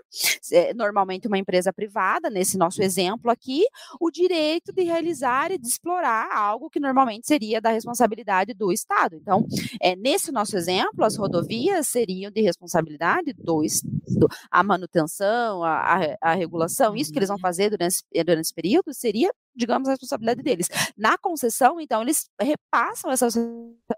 é, 0.52 0.74
normalmente 0.74 1.26
uma 1.26 1.38
empresa 1.38 1.72
privada, 1.72 2.30
nesse 2.30 2.56
nosso 2.58 2.82
exemplo 2.82 3.30
aqui, 3.30 3.64
o 4.00 4.10
direito 4.10 4.72
de 4.72 4.82
realizar 4.82 5.50
e 5.50 5.58
de 5.58 5.66
explorar 5.66 6.28
algo 6.36 6.68
que 6.70 6.80
normalmente 6.80 7.26
seria 7.26 7.60
da 7.60 7.70
responsabilidade 7.70 8.52
do 8.54 8.72
Estado. 8.72 9.16
Então, 9.16 9.44
é, 9.80 9.96
nesse 9.96 10.30
nosso 10.32 10.56
exemplo, 10.56 11.04
as 11.04 11.16
rodovias 11.16 11.86
seriam 11.88 12.30
de 12.30 12.40
responsabilidade 12.42 13.32
do, 13.32 13.62
es- 13.64 13.82
do 13.82 14.28
a 14.50 14.62
manutenção, 14.62 15.62
a, 15.62 15.96
a- 15.96 16.16
a 16.20 16.34
regulação, 16.34 16.94
isso 16.96 17.12
que 17.12 17.18
eles 17.18 17.28
vão 17.28 17.33
Uhum. 17.36 17.38
fazer 17.38 17.70
durante, 17.70 17.94
esse- 17.96 18.24
durante 18.24 18.46
esse 18.46 18.54
período 18.54 18.92
seria, 18.94 19.32
digamos, 19.54 19.88
a 19.88 19.92
responsabilidade 19.92 20.42
deles. 20.42 20.68
Na 20.96 21.16
concessão, 21.18 21.80
então, 21.80 22.02
eles 22.02 22.28
repassam 22.40 23.10
essa, 23.10 23.28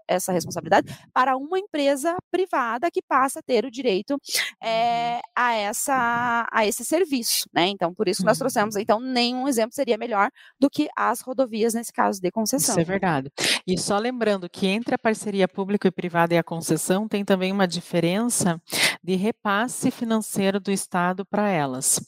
essa 0.07 0.31
responsabilidade 0.31 0.87
para 1.13 1.35
uma 1.37 1.59
empresa 1.59 2.15
privada 2.31 2.89
que 2.91 3.01
passa 3.01 3.39
a 3.39 3.43
ter 3.43 3.65
o 3.65 3.71
direito 3.71 4.17
é, 4.61 5.19
a, 5.35 5.53
essa, 5.53 6.47
a 6.51 6.65
esse 6.65 6.83
serviço, 6.85 7.45
né? 7.53 7.67
Então, 7.67 7.93
por 7.93 8.07
isso 8.07 8.21
que 8.21 8.25
nós 8.25 8.37
Uhum. 8.37 8.41
trouxemos, 8.41 8.75
então, 8.75 8.99
nenhum 8.99 9.47
exemplo 9.47 9.73
seria 9.73 9.97
melhor 9.97 10.29
do 10.59 10.69
que 10.69 10.87
as 10.95 11.21
rodovias 11.21 11.73
nesse 11.73 11.91
caso 11.91 12.21
de 12.21 12.29
concessão. 12.31 12.73
Isso 12.73 12.79
é 12.79 12.83
verdade. 12.83 13.31
E 13.65 13.77
só 13.77 13.97
lembrando 13.97 14.49
que 14.49 14.67
entre 14.67 14.95
a 14.95 14.97
parceria 14.99 15.47
público 15.47 15.87
e 15.87 15.91
privada 15.91 16.33
e 16.33 16.37
a 16.37 16.43
concessão 16.43 17.07
tem 17.07 17.25
também 17.25 17.51
uma 17.51 17.67
diferença 17.67 18.61
de 19.03 19.15
repasse 19.15 19.91
financeiro 19.91 20.59
do 20.59 20.71
Estado 20.71 21.25
para 21.25 21.49
elas. 21.49 21.99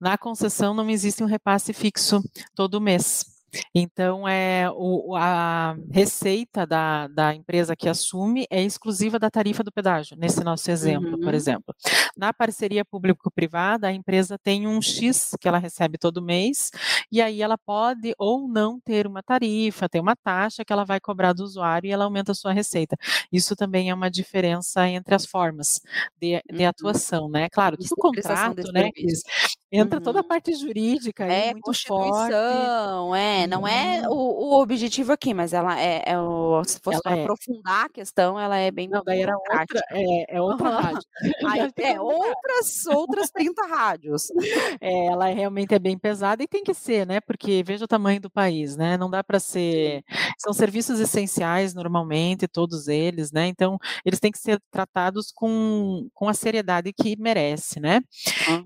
Na 0.00 0.16
concessão 0.18 0.74
não 0.74 0.88
existe 0.90 1.22
um 1.22 1.26
repasse 1.26 1.72
fixo 1.72 2.22
todo 2.54 2.80
mês. 2.86 3.24
Então, 3.74 4.28
é, 4.28 4.68
o, 4.70 5.12
o- 5.12 5.16
a 5.16 5.76
receita 5.90 6.66
da, 6.66 7.06
da 7.08 7.34
empresa 7.34 7.74
que 7.76 7.88
assume 7.88 8.46
é 8.50 8.62
exclusiva 8.62 9.18
da 9.18 9.30
tarifa 9.30 9.62
do 9.62 9.72
pedágio, 9.72 10.16
nesse 10.18 10.44
nosso 10.44 10.70
exemplo, 10.70 11.16
por 11.18 11.30
Uhum. 11.30 11.34
exemplo. 11.34 11.74
Na 12.16 12.34
parceria 12.34 12.84
público-privada, 12.84 13.86
a 13.88 13.92
empresa 13.92 14.38
tem 14.38 14.66
um 14.66 14.82
X 14.82 15.30
que 15.40 15.48
ela 15.48 15.58
recebe 15.58 15.96
todo 15.96 16.20
mês, 16.22 16.70
e 17.10 17.22
aí 17.22 17.40
ela 17.40 17.56
pode 17.56 18.12
ou 18.18 18.46
não 18.48 18.78
ter 18.80 19.06
uma 19.06 19.22
tarifa, 19.22 19.88
ter 19.88 20.00
uma 20.00 20.16
taxa 20.16 20.64
que 20.64 20.72
ela 20.72 20.84
vai 20.84 21.00
cobrar 21.00 21.32
do 21.32 21.42
usuário 21.42 21.88
e 21.88 21.92
ela 21.92 22.04
aumenta 22.04 22.32
a 22.32 22.34
sua 22.34 22.52
receita. 22.52 22.96
Isso 23.32 23.56
também 23.56 23.88
é 23.90 23.94
uma 23.94 24.10
diferença 24.10 24.86
entre 24.88 25.14
as 25.14 25.24
formas 25.24 25.80
de, 26.20 26.42
de 26.52 26.62
Uhum. 26.62 26.68
atuação, 26.68 27.28
né? 27.30 27.48
Claro, 27.48 27.76
prestação 27.76 27.96
de 28.54 28.64
contrato, 28.64 28.72
né? 28.72 28.90
Entra 29.72 30.00
toda 30.00 30.20
a 30.20 30.22
Uhum. 30.22 30.24
parte 30.24 30.54
jurídica 30.54 31.24
É 31.24 31.52
muito 31.52 31.74
forte. 31.74 32.36
Constituição, 32.36 33.14
é, 33.16 33.46
não 33.46 33.66
é 33.66 34.02
Uhum. 34.02 34.08
o, 34.08 34.56
o 34.56 34.62
objetivo 34.62 35.12
aqui, 35.12 35.34
mas 35.34 35.52
ela 35.52 35.78
é, 35.80 36.02
é 36.06 36.18
o, 36.20 36.62
se 36.64 36.78
fosse 36.82 37.00
Ela 37.00 37.02
para 37.02 37.14
é. 37.14 37.14
aprofundar 37.14 37.86
a 37.86 37.88
questão, 37.88 38.38
ela 38.38 38.56
é 38.58 38.70
bem 38.70 38.88
Não, 38.88 39.02
daí 39.04 39.20
era 39.20 39.36
outra, 39.36 39.80
é, 39.90 40.36
é 40.36 40.40
outra 40.40 40.70
rádio. 40.70 41.02
Aí, 41.42 41.72
é, 41.80 42.00
outras, 42.00 42.86
outras 42.86 43.30
30 43.30 43.66
rádios. 43.66 44.28
É, 44.80 45.06
ela 45.06 45.26
realmente 45.26 45.74
é 45.74 45.78
bem 45.78 45.98
pesada 45.98 46.42
e 46.42 46.46
tem 46.48 46.62
que 46.62 46.72
ser, 46.74 47.06
né? 47.06 47.20
Porque 47.20 47.62
veja 47.66 47.84
o 47.84 47.88
tamanho 47.88 48.20
do 48.20 48.30
país, 48.30 48.76
né? 48.76 48.96
Não 48.96 49.10
dá 49.10 49.24
para 49.24 49.40
ser. 49.40 50.02
São 50.38 50.52
serviços 50.52 51.00
essenciais 51.00 51.74
normalmente, 51.74 52.46
todos 52.46 52.86
eles, 52.88 53.32
né? 53.32 53.46
Então, 53.48 53.76
eles 54.04 54.20
têm 54.20 54.30
que 54.30 54.38
ser 54.38 54.60
tratados 54.70 55.32
com, 55.34 56.08
com 56.14 56.28
a 56.28 56.34
seriedade 56.34 56.92
que 56.92 57.16
merece, 57.18 57.80
né? 57.80 58.00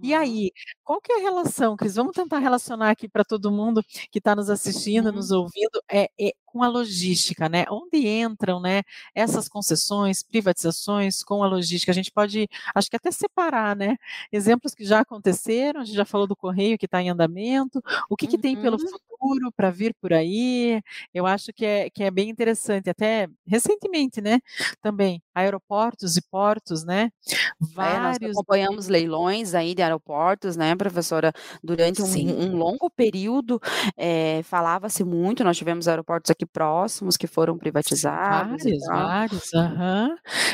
E 0.02 0.14
Uhum. 0.14 0.14
aí, 0.14 0.50
qual 0.84 0.99
qual 1.00 1.02
que 1.02 1.12
é 1.12 1.16
a 1.16 1.22
relação, 1.22 1.76
Cris? 1.76 1.94
Vamos 1.94 2.12
tentar 2.12 2.38
relacionar 2.38 2.90
aqui 2.90 3.08
para 3.08 3.24
todo 3.24 3.50
mundo 3.50 3.82
que 4.10 4.18
está 4.18 4.36
nos 4.36 4.50
assistindo, 4.50 5.06
uhum. 5.06 5.12
nos 5.12 5.30
ouvindo, 5.30 5.82
é, 5.90 6.10
é, 6.20 6.32
com 6.44 6.62
a 6.62 6.68
logística, 6.68 7.48
né? 7.48 7.64
Onde 7.70 8.06
entram, 8.06 8.60
né, 8.60 8.82
essas 9.14 9.48
concessões, 9.48 10.22
privatizações 10.22 11.22
com 11.22 11.42
a 11.42 11.48
logística? 11.48 11.90
A 11.90 11.94
gente 11.94 12.10
pode, 12.12 12.48
acho 12.74 12.90
que 12.90 12.96
até 12.96 13.10
separar, 13.10 13.74
né? 13.74 13.96
Exemplos 14.30 14.74
que 14.74 14.84
já 14.84 15.00
aconteceram, 15.00 15.80
a 15.80 15.84
gente 15.84 15.96
já 15.96 16.04
falou 16.04 16.26
do 16.26 16.36
correio 16.36 16.76
que 16.78 16.86
está 16.86 17.00
em 17.00 17.08
andamento, 17.08 17.80
o 18.08 18.16
que, 18.16 18.26
uhum. 18.26 18.30
que 18.32 18.38
tem 18.38 18.60
pelo 18.60 18.76
uhum. 18.76 18.88
futuro 18.88 19.52
para 19.56 19.70
vir 19.70 19.94
por 20.00 20.12
aí? 20.12 20.82
Eu 21.14 21.26
acho 21.26 21.52
que 21.52 21.64
é, 21.64 21.88
que 21.88 22.02
é 22.04 22.10
bem 22.10 22.28
interessante, 22.28 22.90
até 22.90 23.28
recentemente, 23.46 24.20
né? 24.20 24.40
Também 24.82 25.22
aeroportos 25.34 26.16
e 26.16 26.22
portos, 26.22 26.84
né? 26.84 27.10
Vários. 27.58 28.16
É, 28.16 28.26
nós 28.26 28.36
acompanhamos 28.36 28.88
leilões 28.88 29.54
aí 29.54 29.74
de 29.74 29.82
aeroportos, 29.82 30.56
né, 30.56 30.74
professora? 30.84 31.32
Durante 31.62 32.02
um, 32.02 32.06
um 32.06 32.56
longo 32.56 32.88
período, 32.90 33.60
é, 33.96 34.42
falava-se 34.44 35.04
muito. 35.04 35.44
Nós 35.44 35.56
tivemos 35.56 35.86
aeroportos 35.86 36.30
aqui 36.30 36.46
próximos 36.46 37.16
que 37.16 37.26
foram 37.26 37.58
privatizados. 37.58 38.62
Vários, 38.86 39.50
vários, 39.50 39.50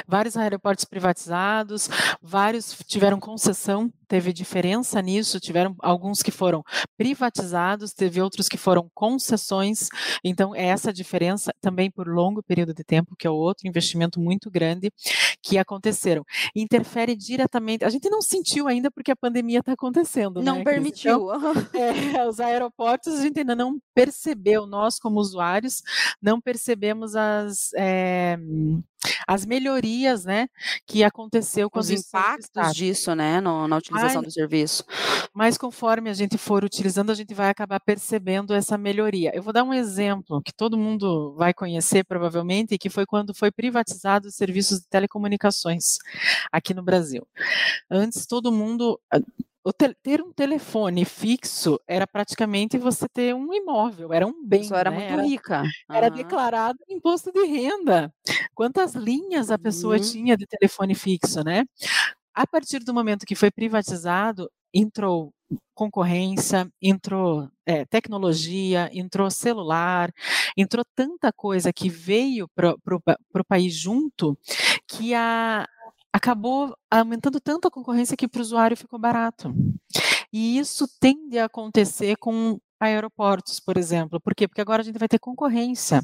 vários 0.07 0.37
aeroportos 0.37 0.85
privatizados, 0.85 1.89
vários 2.21 2.77
tiveram 2.87 3.21
concessão 3.21 3.93
teve 4.09 4.33
diferença 4.33 5.01
nisso, 5.01 5.41
tiveram 5.41 5.75
alguns 5.81 6.23
que 6.23 6.31
foram 6.31 6.63
privatizados, 6.97 7.93
teve 7.93 8.21
outros 8.21 8.49
que 8.49 8.57
foram 8.57 8.91
concessões, 8.95 9.89
então 10.25 10.55
é 10.55 10.67
essa 10.67 10.93
diferença 10.93 11.53
também 11.61 11.91
por 11.91 12.07
longo 12.09 12.43
período 12.43 12.75
de 12.75 12.85
tempo, 12.85 13.17
que 13.17 13.27
é 13.27 13.31
outro 13.31 13.69
investimento 13.69 14.21
muito 14.21 14.51
grande 14.51 14.93
que 15.43 15.59
aconteceram. 15.59 16.25
Interfere 16.55 17.15
diretamente, 17.15 17.85
a 17.85 17.91
gente 17.91 18.09
não 18.09 18.23
sentiu 18.23 18.69
ainda 18.69 18.91
porque 18.91 19.11
a 19.11 19.17
pandemia 19.17 19.61
está 19.61 19.73
acontecendo, 19.73 20.43
Não 20.43 20.59
né, 20.59 20.65
permitiu. 20.65 21.29
Então, 21.35 21.53
é, 22.21 22.29
os 22.29 22.41
aeroportos 22.41 23.19
a 23.19 23.23
gente 23.23 23.41
ainda 23.41 23.55
não 23.55 23.79
percebeu, 23.95 24.67
nós 24.67 24.99
como 24.99 25.21
usuários, 25.21 25.83
não 26.21 26.41
percebemos 26.41 27.15
as... 27.15 27.71
É, 27.77 28.39
as 29.27 29.45
melhorias, 29.45 30.25
né, 30.25 30.49
que 30.87 31.05
aconteceu 31.05 31.71
com 31.71 31.79
os 31.79 31.91
impactos 31.91 32.75
disso, 32.75 33.15
né, 33.15 33.41
no, 33.41 33.69
na 33.69 33.77
utilização 33.77 34.23
do 34.23 34.31
serviço. 34.31 34.85
Mas 35.35 35.59
conforme 35.59 36.11
a 36.11 36.15
gente 36.15 36.39
for 36.39 36.65
utilizando, 36.65 37.11
a 37.11 37.15
gente 37.15 37.35
vai 37.35 37.51
acabar 37.51 37.81
percebendo 37.81 38.55
essa 38.55 38.79
melhoria. 38.79 39.33
Eu 39.35 39.43
vou 39.43 39.53
dar 39.53 39.65
um 39.65 39.75
exemplo 39.75 40.41
que 40.43 40.53
todo 40.53 40.79
mundo 40.79 41.35
vai 41.35 41.53
conhecer 41.53 42.05
provavelmente, 42.05 42.79
que 42.79 42.91
foi 42.91 43.07
quando 43.07 43.35
foi 43.35 43.51
privatizado 43.51 44.29
os 44.29 44.35
serviços 44.35 44.81
de 44.81 44.89
telecomunicações 44.89 45.99
aqui 46.51 46.73
no 46.73 46.83
Brasil. 46.83 47.27
Antes 47.91 48.27
todo 48.27 48.53
mundo 48.53 49.01
ter 49.73 50.23
um 50.23 50.33
telefone 50.33 51.05
fixo 51.05 51.81
era 51.89 52.07
praticamente 52.07 52.79
você 52.79 53.09
ter 53.09 53.35
um 53.35 53.53
imóvel, 53.53 54.13
era 54.13 54.27
um 54.27 54.45
bem. 54.45 54.65
Só 54.65 54.77
era 54.77 54.91
né? 54.91 54.99
muito 54.99 55.13
era, 55.13 55.23
rica. 55.23 55.63
Era 55.91 56.09
declarado 56.09 56.79
imposto 56.89 57.33
de 57.33 57.45
renda. 57.45 58.13
Quantas 58.55 58.95
linhas 58.95 59.51
a 59.51 59.59
pessoa 59.59 59.97
uhum. 59.97 60.03
tinha 60.03 60.37
de 60.37 60.47
telefone 60.47 60.95
fixo, 60.95 61.43
né? 61.43 61.65
A 62.35 62.47
partir 62.47 62.81
do 62.81 62.95
momento 62.95 63.27
que 63.27 63.35
foi 63.35 63.51
privatizado, 63.51 64.51
entrou 64.73 65.33
concorrência, 65.75 66.69
entrou 66.83 67.49
é, 67.65 67.85
tecnologia, 67.85 68.91
entrou 68.93 69.31
celular, 69.31 70.11
entrou 70.57 70.85
tanta 70.95 71.33
coisa 71.33 71.73
que 71.73 71.89
veio 71.89 72.49
para 72.55 72.75
o 72.75 73.45
país 73.47 73.75
junto 73.75 74.37
que 74.89 75.15
a, 75.15 75.67
acabou 76.17 76.75
aumentando 76.91 77.39
tanto 77.39 77.69
a 77.69 77.71
concorrência 77.71 78.17
que 78.17 78.27
para 78.27 78.39
o 78.39 78.43
usuário 78.43 78.75
ficou 78.75 78.99
barato. 78.99 79.55
E 80.33 80.59
isso 80.59 80.89
tende 80.99 81.39
a 81.39 81.45
acontecer 81.45 82.17
com 82.17 82.59
aeroportos, 82.81 83.61
por 83.61 83.77
exemplo. 83.77 84.19
Por 84.19 84.35
quê? 84.35 84.49
Porque 84.49 84.63
agora 84.63 84.81
a 84.81 84.85
gente 84.85 84.99
vai 84.99 85.09
ter 85.09 85.19
concorrência. 85.19 86.01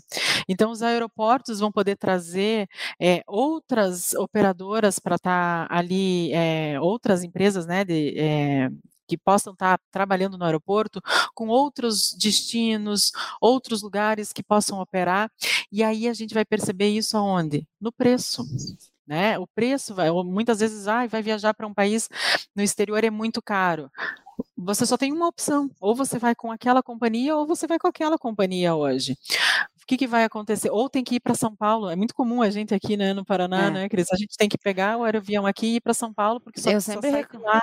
Então, 0.47 0.71
os 0.71 0.83
aeroportos 0.83 1.61
vão 1.61 1.73
poder 1.73 1.97
trazer 1.97 2.69
é, 3.01 3.23
outras 3.27 4.13
operadoras 4.13 4.99
para 4.99 5.17
estar 5.17 5.67
tá 5.67 5.75
ali, 5.75 6.31
é, 6.35 6.79
outras 6.79 7.25
empresas, 7.25 7.65
né, 7.67 7.83
de, 7.83 8.15
é, 8.19 8.71
que 9.09 9.17
possam 9.17 9.55
estar 9.55 9.79
tá 9.79 9.85
trabalhando 9.91 10.37
no 10.37 10.45
aeroporto, 10.45 11.01
com 11.35 11.49
outros 11.49 12.15
destinos, 12.15 13.13
outros 13.41 13.81
lugares 13.81 14.31
que 14.31 14.43
possam 14.43 14.79
operar. 14.79 15.31
E 15.71 15.83
aí 15.83 16.07
a 16.07 16.13
gente 16.13 16.35
vai 16.35 16.45
perceber 16.45 16.89
isso 16.89 17.17
aonde? 17.17 17.67
No 17.81 17.91
preço 17.91 18.45
né? 19.07 19.39
O 19.39 19.47
preço 19.47 19.95
vai, 19.95 20.11
muitas 20.11 20.61
vezes, 20.61 20.89
ah, 20.89 21.07
vai 21.07 21.23
viajar 21.23 21.55
para 21.55 21.67
um 21.67 21.75
país 21.75 22.09
no 22.55 22.63
exterior 22.63 23.03
é 23.05 23.11
muito 23.11 23.43
caro. 23.43 23.91
Você 24.57 24.87
só 24.87 24.97
tem 24.97 25.13
uma 25.13 25.27
opção, 25.27 25.71
ou 25.81 25.95
você 25.95 26.19
vai 26.19 26.35
com 26.35 26.51
aquela 26.51 26.83
companhia 26.83 27.37
ou 27.37 27.47
você 27.47 27.67
vai 27.67 27.79
com 27.79 27.89
aquela 27.89 28.19
companhia 28.19 28.75
hoje. 28.75 29.17
O 29.83 29.87
que, 29.87 29.97
que 29.97 30.07
vai 30.07 30.25
acontecer? 30.25 30.71
Ou 30.71 30.89
tem 30.89 31.03
que 31.03 31.17
ir 31.17 31.21
para 31.21 31.35
São 31.35 31.55
Paulo. 31.55 31.91
É 31.91 31.97
muito 31.97 32.15
comum 32.15 32.41
a 32.41 32.49
gente 32.49 32.73
aqui 32.73 32.97
né, 32.97 33.13
no 33.13 33.25
Paraná, 33.25 33.67
é. 33.67 33.71
né, 33.71 33.89
Cris? 33.89 34.07
A 34.13 34.17
gente 34.17 34.37
tem 34.37 34.49
que 34.49 34.57
pegar 34.57 34.97
o 34.97 35.05
avião 35.05 35.45
aqui 35.45 35.67
e 35.67 35.77
ir 35.77 35.81
para 35.81 35.93
São 35.93 36.15
Paulo, 36.15 36.41
porque 36.41 36.61
só, 36.61 36.71
Eu 36.71 36.81
sempre 36.81 37.11
só 37.11 37.17
reclamo. 37.17 37.61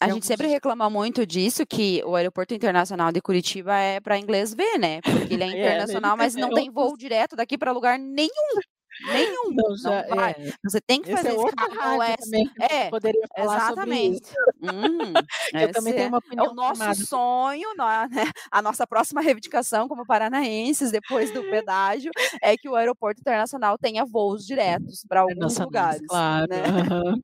A 0.00 0.08
gente 0.08 0.26
sempre 0.26 0.46
reclama 0.46 0.88
muito 0.88 1.26
disso, 1.26 1.66
que 1.66 2.02
o 2.04 2.14
aeroporto 2.14 2.54
internacional 2.54 3.10
de 3.10 3.20
Curitiba 3.20 3.76
é 3.76 4.00
para 4.00 4.18
inglês 4.18 4.54
ver, 4.54 4.78
né? 4.78 5.00
Porque 5.02 5.34
ele 5.34 5.42
é, 5.42 5.46
é 5.52 5.58
internacional, 5.58 6.14
é, 6.14 6.16
mas 6.16 6.34
não 6.34 6.50
tem 6.50 6.70
voo 6.70 6.96
direto 6.96 7.34
daqui 7.34 7.58
para 7.58 7.72
lugar 7.72 7.98
nenhum. 7.98 8.60
Nenhum. 9.06 9.52
Não, 9.52 9.76
já, 9.76 10.06
não 10.06 10.16
vai. 10.16 10.32
É. 10.32 10.52
Você 10.64 10.80
tem 10.80 11.00
que 11.00 11.10
fazer 11.10 11.30
esse, 11.30 11.38
é 11.38 11.96
oeste. 11.96 12.52
É, 12.60 12.90
poderia 12.90 13.26
falar 13.36 13.56
exatamente. 13.56 14.32
Hum, 14.62 15.12
eu 15.54 15.72
também 15.72 15.94
tenho 15.94 16.08
uma 16.08 16.18
opinião. 16.18 16.46
É 16.46 16.48
o 16.48 16.54
nosso 16.54 16.76
formada. 16.76 17.04
sonho, 17.04 17.68
né? 17.76 18.30
a 18.50 18.62
nossa 18.62 18.86
próxima 18.86 19.20
reivindicação 19.20 19.88
como 19.88 20.06
paranaenses, 20.06 20.90
depois 20.90 21.32
do 21.32 21.42
pedágio, 21.44 22.10
é 22.42 22.56
que 22.56 22.68
o 22.68 22.74
aeroporto 22.74 23.20
internacional 23.20 23.78
tenha 23.78 24.04
voos 24.04 24.46
diretos 24.46 25.04
para 25.08 25.20
alguns 25.20 25.58
lugares. 25.58 26.06
Claro. 26.06 26.46
Né? 26.48 26.62
Uhum. 26.62 27.20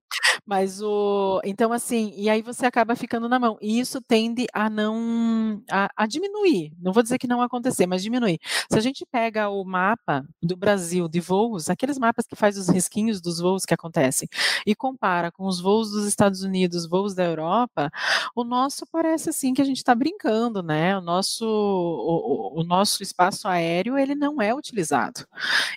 Mas 0.46 0.80
o. 0.80 1.40
Então, 1.44 1.72
assim, 1.72 2.12
e 2.16 2.30
aí 2.30 2.40
você 2.40 2.66
acaba 2.66 2.94
ficando 2.94 3.28
na 3.28 3.38
mão. 3.38 3.58
E 3.60 3.80
isso 3.80 4.00
tende 4.00 4.46
a 4.52 4.70
não. 4.70 5.60
A, 5.68 5.88
a, 5.96 6.06
diminuir. 6.06 6.72
Não 6.78 6.92
vou 6.92 7.02
dizer 7.02 7.18
que 7.18 7.26
não 7.26 7.42
acontecer, 7.42 7.86
mas 7.86 8.02
diminuir. 8.02 8.38
Se 8.70 8.78
a 8.78 8.80
gente 8.80 9.04
pega 9.10 9.48
o 9.48 9.64
mapa 9.64 10.24
do 10.40 10.56
Brasil 10.56 11.08
de 11.08 11.20
voos, 11.20 11.65
aqueles 11.70 11.98
mapas 11.98 12.26
que 12.26 12.36
faz 12.36 12.56
os 12.56 12.68
risquinhos 12.68 13.20
dos 13.20 13.38
voos 13.38 13.64
que 13.64 13.74
acontecem, 13.74 14.28
e 14.66 14.74
compara 14.74 15.30
com 15.30 15.46
os 15.46 15.60
voos 15.60 15.90
dos 15.90 16.06
Estados 16.06 16.42
Unidos, 16.42 16.88
voos 16.88 17.14
da 17.14 17.24
Europa, 17.24 17.90
o 18.34 18.44
nosso 18.44 18.86
parece 18.86 19.30
assim 19.30 19.54
que 19.54 19.62
a 19.62 19.64
gente 19.64 19.78
está 19.78 19.94
brincando, 19.94 20.62
né? 20.62 20.96
O 20.96 21.00
nosso, 21.00 21.46
o, 21.46 22.60
o 22.60 22.64
nosso 22.64 23.02
espaço 23.02 23.48
aéreo 23.48 23.98
ele 23.98 24.14
não 24.14 24.40
é 24.40 24.54
utilizado. 24.54 25.26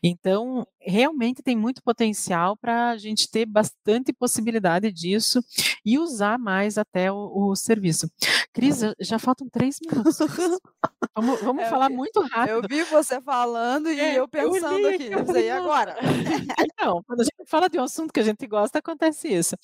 Então, 0.04 0.66
realmente 0.80 1.44
tem 1.44 1.56
muito 1.56 1.84
potencial 1.84 2.56
para 2.58 2.90
a 2.90 2.98
gente 2.98 3.30
ter 3.30 3.46
bastante 3.46 4.14
possibilidade 4.14 4.92
disso 4.92 5.44
e 5.86 6.00
usar 6.00 6.38
mais 6.40 6.78
até 6.78 7.12
o, 7.12 7.50
o 7.50 7.56
serviço. 7.56 8.10
Cris, 8.54 8.82
já 9.00 9.20
faltam 9.20 9.48
três 9.50 9.78
minutos. 9.82 10.18
vamos, 11.16 11.42
vamos 11.42 11.64
é, 11.64 11.70
falar 11.70 11.90
muito 11.90 12.22
rápido. 12.22 12.56
Eu 12.56 12.62
vi 12.68 12.84
você 12.84 13.22
falando 13.22 13.92
e 13.92 14.00
é, 14.00 14.20
eu 14.20 14.28
pensando 14.28 14.80
eu 14.80 14.90
li, 14.90 15.14
aqui, 15.14 15.40
e 15.40 15.50
agora? 15.50 15.79
Então, 16.80 17.04
quando 17.06 17.22
a 17.22 17.24
gente 17.24 17.46
fala 17.46 17.70
de 17.70 17.78
um 17.78 17.84
assunto 17.84 18.14
que 18.14 18.20
a 18.20 18.24
gente 18.24 18.48
gosta, 18.48 18.80
acontece 18.80 19.28
isso. 19.28 19.56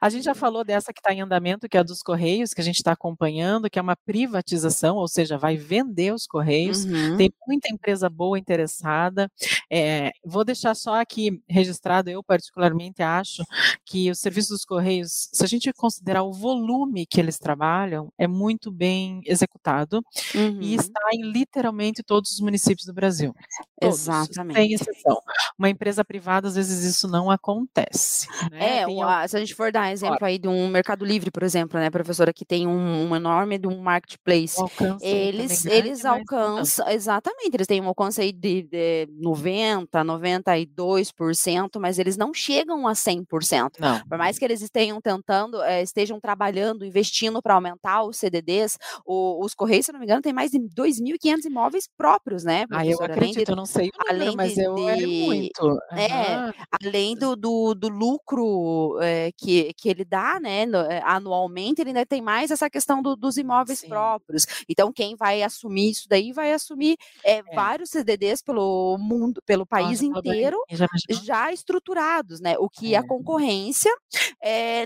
A 0.00 0.08
gente 0.08 0.24
já 0.24 0.34
falou 0.34 0.64
dessa 0.64 0.92
que 0.92 1.00
está 1.00 1.12
em 1.12 1.20
andamento, 1.20 1.68
que 1.68 1.76
é 1.76 1.80
a 1.80 1.82
dos 1.82 2.02
Correios, 2.02 2.52
que 2.52 2.60
a 2.60 2.64
gente 2.64 2.76
está 2.76 2.92
acompanhando, 2.92 3.70
que 3.70 3.78
é 3.78 3.82
uma 3.82 3.96
privatização, 3.96 4.96
ou 4.96 5.08
seja, 5.08 5.38
vai 5.38 5.56
vender 5.56 6.12
os 6.12 6.26
Correios. 6.26 6.84
Uhum. 6.84 7.16
Tem 7.16 7.32
muita 7.46 7.72
empresa 7.72 8.08
boa 8.08 8.38
interessada. 8.38 9.30
É, 9.70 10.10
vou 10.24 10.44
deixar 10.44 10.74
só 10.74 11.00
aqui 11.00 11.42
registrado, 11.48 12.10
eu 12.10 12.22
particularmente 12.22 13.02
acho 13.02 13.44
que 13.84 14.10
o 14.10 14.14
serviço 14.14 14.50
dos 14.50 14.64
Correios, 14.64 15.28
se 15.32 15.44
a 15.44 15.48
gente 15.48 15.72
considerar 15.72 16.22
o 16.22 16.32
volume 16.32 17.06
que 17.06 17.20
eles 17.20 17.38
trabalham, 17.38 18.12
é 18.18 18.26
muito 18.26 18.70
bem 18.70 19.20
executado 19.24 20.02
uhum. 20.34 20.60
e 20.60 20.74
está 20.74 21.00
em 21.12 21.22
literalmente 21.22 22.02
todos 22.02 22.32
os 22.32 22.40
municípios 22.40 22.86
do 22.86 22.92
Brasil. 22.92 23.34
Todos, 23.80 24.00
Exatamente. 24.00 24.56
Sem 24.56 24.72
exceção. 24.72 25.20
Uma 25.58 25.68
empresa 25.68 26.04
privada, 26.04 26.48
às 26.48 26.54
vezes, 26.54 26.84
isso 26.84 27.08
não 27.08 27.30
acontece. 27.30 28.26
Né? 28.50 28.80
É, 28.80 29.28
se 29.28 29.36
a 29.36 29.40
gente 29.40 29.54
for 29.54 29.72
dar 29.72 29.92
exemplo 29.92 30.18
aí 30.22 30.38
de 30.38 30.48
um 30.48 30.68
Mercado 30.68 31.04
Livre, 31.04 31.30
por 31.30 31.42
exemplo, 31.42 31.78
né, 31.78 31.90
professora, 31.90 32.32
que 32.32 32.44
tem 32.44 32.66
um, 32.66 33.08
um 33.08 33.16
enorme 33.16 33.58
de 33.58 33.66
um 33.66 33.80
marketplace. 33.80 34.56
eles 35.00 35.66
eles 35.66 36.04
alcançam, 36.04 36.88
exatamente, 36.88 37.54
eles 37.54 37.66
têm 37.66 37.80
um 37.80 37.88
alcance 37.88 38.20
aí 38.20 38.32
de, 38.32 38.62
de 38.62 39.08
90, 39.18 40.04
92%, 40.04 41.78
mas 41.80 41.98
eles 41.98 42.16
não 42.16 42.32
chegam 42.32 42.86
a 42.86 42.92
100%. 42.92 43.72
Não. 43.78 44.00
Por 44.08 44.18
mais 44.18 44.38
que 44.38 44.44
eles 44.44 44.60
estejam 44.60 45.00
tentando, 45.00 45.62
é, 45.62 45.82
estejam 45.82 46.20
trabalhando, 46.20 46.84
investindo 46.84 47.40
para 47.42 47.54
aumentar 47.54 48.02
os 48.04 48.16
CDDs, 48.16 48.78
o, 49.04 49.44
os 49.44 49.54
Correios, 49.54 49.86
se 49.86 49.92
não 49.92 49.98
me 49.98 50.06
engano, 50.06 50.22
tem 50.22 50.32
mais 50.32 50.50
de 50.50 50.58
2.500 50.58 51.44
imóveis 51.44 51.88
próprios, 51.96 52.44
né, 52.44 52.64
Ah, 52.70 52.86
eu 52.86 53.02
acredito, 53.02 53.44
de, 53.44 53.52
eu 53.52 53.56
não 53.56 53.66
sei 53.66 53.88
o 53.88 54.12
número, 54.12 54.36
mas 54.36 54.54
de, 54.54 54.62
eu 54.62 54.88
é 54.88 54.96
muito. 55.28 55.62
Uhum. 55.62 55.78
É, 55.96 56.52
além 56.82 57.16
do, 57.16 57.36
do, 57.36 57.74
do 57.74 57.88
lucro 57.88 58.98
é, 59.00 59.30
que, 59.36 59.72
que 59.74 59.88
ele 59.88 60.04
dá, 60.04 60.38
né, 60.40 60.66
no, 60.66 60.78
é, 60.78 61.02
anualmente, 61.04 61.80
ele 61.80 61.90
ainda 61.90 62.06
tem 62.06 62.20
mais 62.20 62.50
essa 62.50 62.68
questão 62.68 63.02
do, 63.02 63.16
dos 63.16 63.36
imóveis 63.36 63.80
Sim. 63.80 63.88
próprios. 63.88 64.46
Então, 64.68 64.92
quem 64.92 65.16
vai 65.16 65.42
assumir 65.42 65.90
isso 65.90 66.06
daí 66.08 66.32
vai 66.32 66.52
assumir 66.52 66.96
é, 67.24 67.42
vários 67.54 67.90
CDDs 67.90 68.42
pelo 68.42 68.96
mundo, 68.98 69.42
pelo 69.44 69.66
país 69.66 70.00
Nossa, 70.00 70.18
inteiro, 70.18 70.58
já, 70.70 70.86
já, 71.22 71.52
estruturados, 71.52 72.40
né? 72.40 72.56
O 72.58 72.68
que 72.68 72.94
a 72.94 73.02
concorrência 73.02 73.92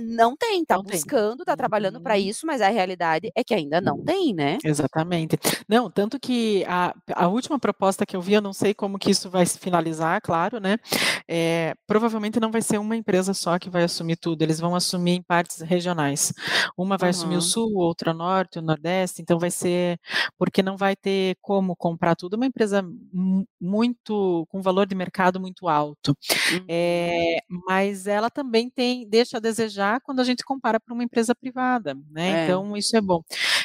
não 0.03 0.37
tem, 0.37 0.63
está 0.63 0.81
buscando, 0.81 1.43
está 1.43 1.57
trabalhando 1.57 2.01
para 2.01 2.15
uhum. 2.15 2.21
isso, 2.21 2.47
mas 2.47 2.61
a 2.61 2.69
realidade 2.69 3.31
é 3.35 3.45
que 3.45 3.55
ainda 3.55 3.81
não 3.81 4.03
tem, 4.03 4.35
né? 4.35 4.59
Exatamente. 4.65 5.39
Não, 5.69 5.91
tanto 5.91 6.19
que 6.19 6.65
a, 6.67 6.95
a 7.15 7.29
última 7.29 7.59
proposta 7.59 8.07
que 8.07 8.17
eu 8.17 8.21
vi, 8.21 8.35
eu 8.35 8.41
não 8.41 8.53
sei 8.53 8.75
como 8.75 8.99
que 8.99 9.11
isso 9.11 9.31
vai 9.31 9.45
se 9.47 9.59
finalizar, 9.59 10.21
claro, 10.33 10.59
né? 10.59 10.79
É, 11.29 11.75
provavelmente 11.87 12.41
não 12.41 12.51
vai 12.51 12.63
ser 12.63 12.79
uma 12.79 12.97
empresa 12.97 13.35
só 13.35 13.59
que 13.59 13.69
vai 13.69 13.85
assumir 13.85 14.17
tudo, 14.17 14.41
eles 14.41 14.59
vão 14.59 14.75
assumir 14.75 15.13
em 15.13 15.23
partes 15.23 15.61
regionais. 15.61 16.33
Uma 16.75 16.97
vai 16.97 17.11
uhum. 17.11 17.11
assumir 17.11 17.37
o 17.37 17.43
sul, 17.43 17.77
outra 17.77 18.13
o 18.13 18.15
norte, 18.15 18.59
o 18.59 18.63
nordeste, 18.63 19.21
então 19.21 19.39
vai 19.39 19.51
ser, 19.51 20.01
porque 20.39 20.63
não 20.63 20.75
vai 20.75 20.97
ter 20.97 21.37
como 21.43 21.77
comprar 21.77 22.17
tudo, 22.17 22.35
uma 22.35 22.47
empresa 22.47 22.83
muito, 23.61 24.47
com 24.49 24.63
valor 24.63 24.87
de 24.87 24.95
mercado 24.95 25.39
muito 25.39 25.69
alto. 25.69 26.17
Uhum. 26.51 26.65
É, 26.67 27.37
mas 27.69 28.07
ela 28.07 28.31
também 28.31 28.71
tem, 28.71 29.07
deixa 29.07 29.37
a 29.37 29.41
desejar 29.41 30.01
quando 30.01 30.21
a 30.21 30.25
gente 30.25 30.43
compara 30.45 30.81
para 30.81 30.95
uma 30.95 31.05
empresa 31.05 31.35
privada, 31.35 31.95
né? 32.11 32.41
É. 32.41 32.45
Então 32.45 32.75
isso 32.75 32.97
é 32.97 33.03
bom. 33.03 33.23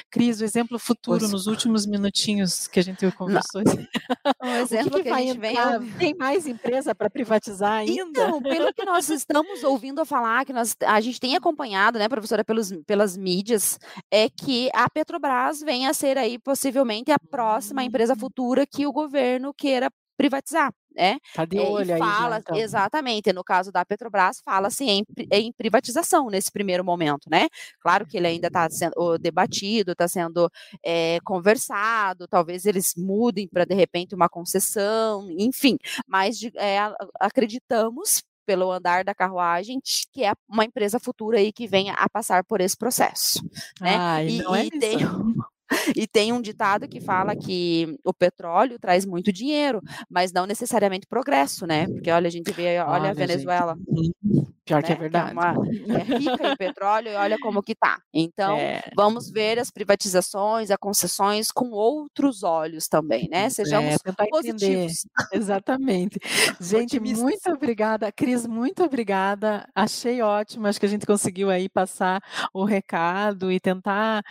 Cris, 0.10 0.40
o 0.40 0.44
exemplo 0.44 0.80
futuro 0.80 1.28
nos 1.28 1.48
últimos 1.48 1.86
minutinhos 1.86 2.68
que 2.68 2.80
a 2.80 2.84
gente 2.84 3.10
conversou. 3.12 3.62
Um 4.44 4.56
exemplo 4.56 4.92
que, 4.92 5.04
que, 5.04 5.04
que 5.04 5.10
a 5.10 5.20
gente 5.20 5.40
vem 5.40 5.56
tem 5.98 6.16
mais 6.16 6.48
empresa 6.48 6.96
para 6.96 7.10
privatizar 7.10 7.72
ainda? 7.74 8.02
Então, 8.02 8.42
pelo 8.42 8.74
que 8.74 8.86
nós 8.86 9.10
estamos 9.10 9.64
ouvindo 9.64 10.06
falar, 10.06 10.46
que 10.46 10.54
nós, 10.54 10.76
a 10.86 11.00
gente 11.02 11.20
tem 11.20 11.36
acompanhado, 11.36 12.00
né, 12.00 12.08
professora, 12.08 12.44
pelos, 12.44 12.72
pelas 12.86 13.18
mídias, 13.18 13.80
é 14.12 14.30
que 14.30 14.70
a 14.74 14.90
Petrobras 14.90 15.62
venha 15.62 15.90
a 15.90 15.94
ser 15.94 16.18
aí 16.18 16.40
possivelmente 16.40 17.12
a 17.12 17.20
próxima 17.20 17.84
empresa 17.84 18.14
hum. 18.14 18.18
futura 18.18 18.66
que 18.66 18.86
o 18.86 18.94
governo 18.94 19.54
queira 19.54 19.90
privatizar 20.18 20.74
né? 20.98 21.20
Tá 21.34 21.46
de 21.46 21.60
olho 21.60 21.94
aí 21.94 22.00
fala, 22.00 22.36
já, 22.36 22.40
então. 22.40 22.56
Exatamente, 22.56 23.32
no 23.32 23.44
caso 23.44 23.72
da 23.72 23.86
Petrobras, 23.86 24.42
fala-se 24.44 24.84
em, 24.84 25.04
em, 25.32 25.54
privatização 25.54 26.30
nesse 26.30 26.52
primeiro 26.52 26.84
momento, 26.84 27.30
né? 27.30 27.48
Claro 27.80 28.06
que 28.08 28.18
ele 28.18 28.28
ainda 28.28 28.48
está 28.48 28.68
sendo 28.70 29.18
debatido, 29.20 29.92
está 29.92 30.08
sendo 30.08 30.50
é, 30.84 31.20
conversado, 31.24 32.28
talvez 32.28 32.66
eles 32.66 32.96
mudem 32.98 33.48
para, 33.48 33.64
de 33.64 33.76
repente, 33.76 34.16
uma 34.16 34.28
concessão, 34.28 35.30
enfim, 35.30 35.78
mas 36.08 36.40
é, 36.56 36.80
acreditamos 37.20 38.24
pelo 38.48 38.72
andar 38.72 39.04
da 39.04 39.14
carruagem, 39.14 39.80
que 40.12 40.24
é 40.24 40.32
uma 40.48 40.64
empresa 40.64 41.00
futura 41.00 41.38
aí 41.38 41.52
que 41.52 41.68
venha 41.68 41.94
a 41.94 42.10
passar 42.10 42.46
por 42.46 42.62
esse 42.62 42.78
processo. 42.78 43.44
Né? 43.82 43.96
Ai, 43.96 44.28
e, 44.30 44.42
não 44.42 44.56
é 44.56 44.66
e 44.66 44.70
tem, 44.72 45.00
e 45.96 46.08
tem 46.08 46.34
um 46.34 46.42
ditado 46.42 46.88
que 46.88 47.00
fala 47.00 47.36
que 47.36 47.98
o 48.04 48.14
petróleo 48.14 48.80
traz 48.80 49.06
muito 49.06 49.32
dinheiro, 49.32 49.82
mas 50.10 50.32
não 50.32 50.46
necessariamente 50.46 51.08
progresso, 51.08 51.66
né? 51.66 51.88
Porque 51.88 52.12
olha, 52.12 52.28
a 52.28 52.32
gente 52.32 52.52
vê, 52.52 52.80
olha, 52.80 52.90
olha 52.90 53.10
a 53.12 53.14
Venezuela. 53.14 53.78
Gente. 53.88 54.57
Pior 54.68 54.82
né? 54.82 54.88
que 54.88 54.92
é 54.92 54.96
verdade. 54.96 55.30
É, 55.30 55.34
uma, 55.34 55.56
é, 55.98 56.04
rica 56.18 56.52
em 56.52 56.58
petróleo 56.58 57.10
e 57.10 57.16
olha 57.16 57.38
como 57.40 57.64
que 57.64 57.74
tá. 57.74 58.00
Então, 58.14 58.58
é. 58.58 58.84
vamos 58.96 59.32
ver 59.32 59.58
as 59.58 59.72
privatizações, 59.72 60.70
as 60.70 60.78
concessões 60.78 61.52
com 61.52 61.70
outros 61.72 62.44
olhos 62.44 62.88
também, 62.88 63.30
né? 63.30 63.50
Sejamos 63.50 63.96
é, 64.06 64.30
positivos. 64.30 65.08
Exatamente. 65.32 66.20
Gente, 66.60 67.00
muito 67.00 67.50
obrigada. 67.50 68.12
Cris, 68.12 68.46
muito 68.46 68.84
obrigada. 68.84 69.68
Achei 69.74 70.22
ótimo. 70.22 70.68
Acho 70.68 70.80
que 70.80 70.86
a 70.86 70.90
gente 70.90 71.06
conseguiu 71.06 71.50
aí 71.50 71.70
passar 71.70 72.22
o 72.54 72.66
recado 72.66 73.52
e 73.52 73.60
tentar 73.60 74.22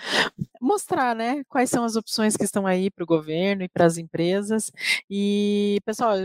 mostrar, 0.60 1.14
né, 1.14 1.42
quais 1.48 1.70
são 1.70 1.84
as 1.84 1.96
opções 1.96 2.36
que 2.36 2.44
estão 2.44 2.66
aí 2.66 2.90
para 2.90 3.04
o 3.04 3.06
governo 3.06 3.62
e 3.62 3.68
para 3.68 3.86
as 3.86 3.96
empresas. 3.96 4.70
E, 5.08 5.78
pessoal, 5.84 6.16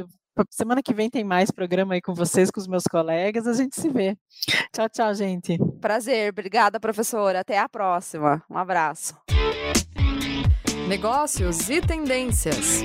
Semana 0.49 0.81
que 0.81 0.93
vem 0.93 1.09
tem 1.09 1.23
mais 1.23 1.51
programa 1.51 1.93
aí 1.93 2.01
com 2.01 2.13
vocês, 2.13 2.49
com 2.49 2.59
os 2.59 2.67
meus 2.67 2.83
colegas. 2.83 3.47
A 3.47 3.53
gente 3.53 3.79
se 3.79 3.89
vê. 3.89 4.17
Tchau, 4.73 4.89
tchau, 4.89 5.13
gente. 5.13 5.57
Prazer. 5.79 6.31
Obrigada, 6.31 6.79
professora. 6.79 7.41
Até 7.41 7.59
a 7.59 7.67
próxima. 7.69 8.43
Um 8.49 8.57
abraço. 8.57 9.15
Negócios 10.87 11.69
e 11.69 11.81
tendências. 11.81 12.81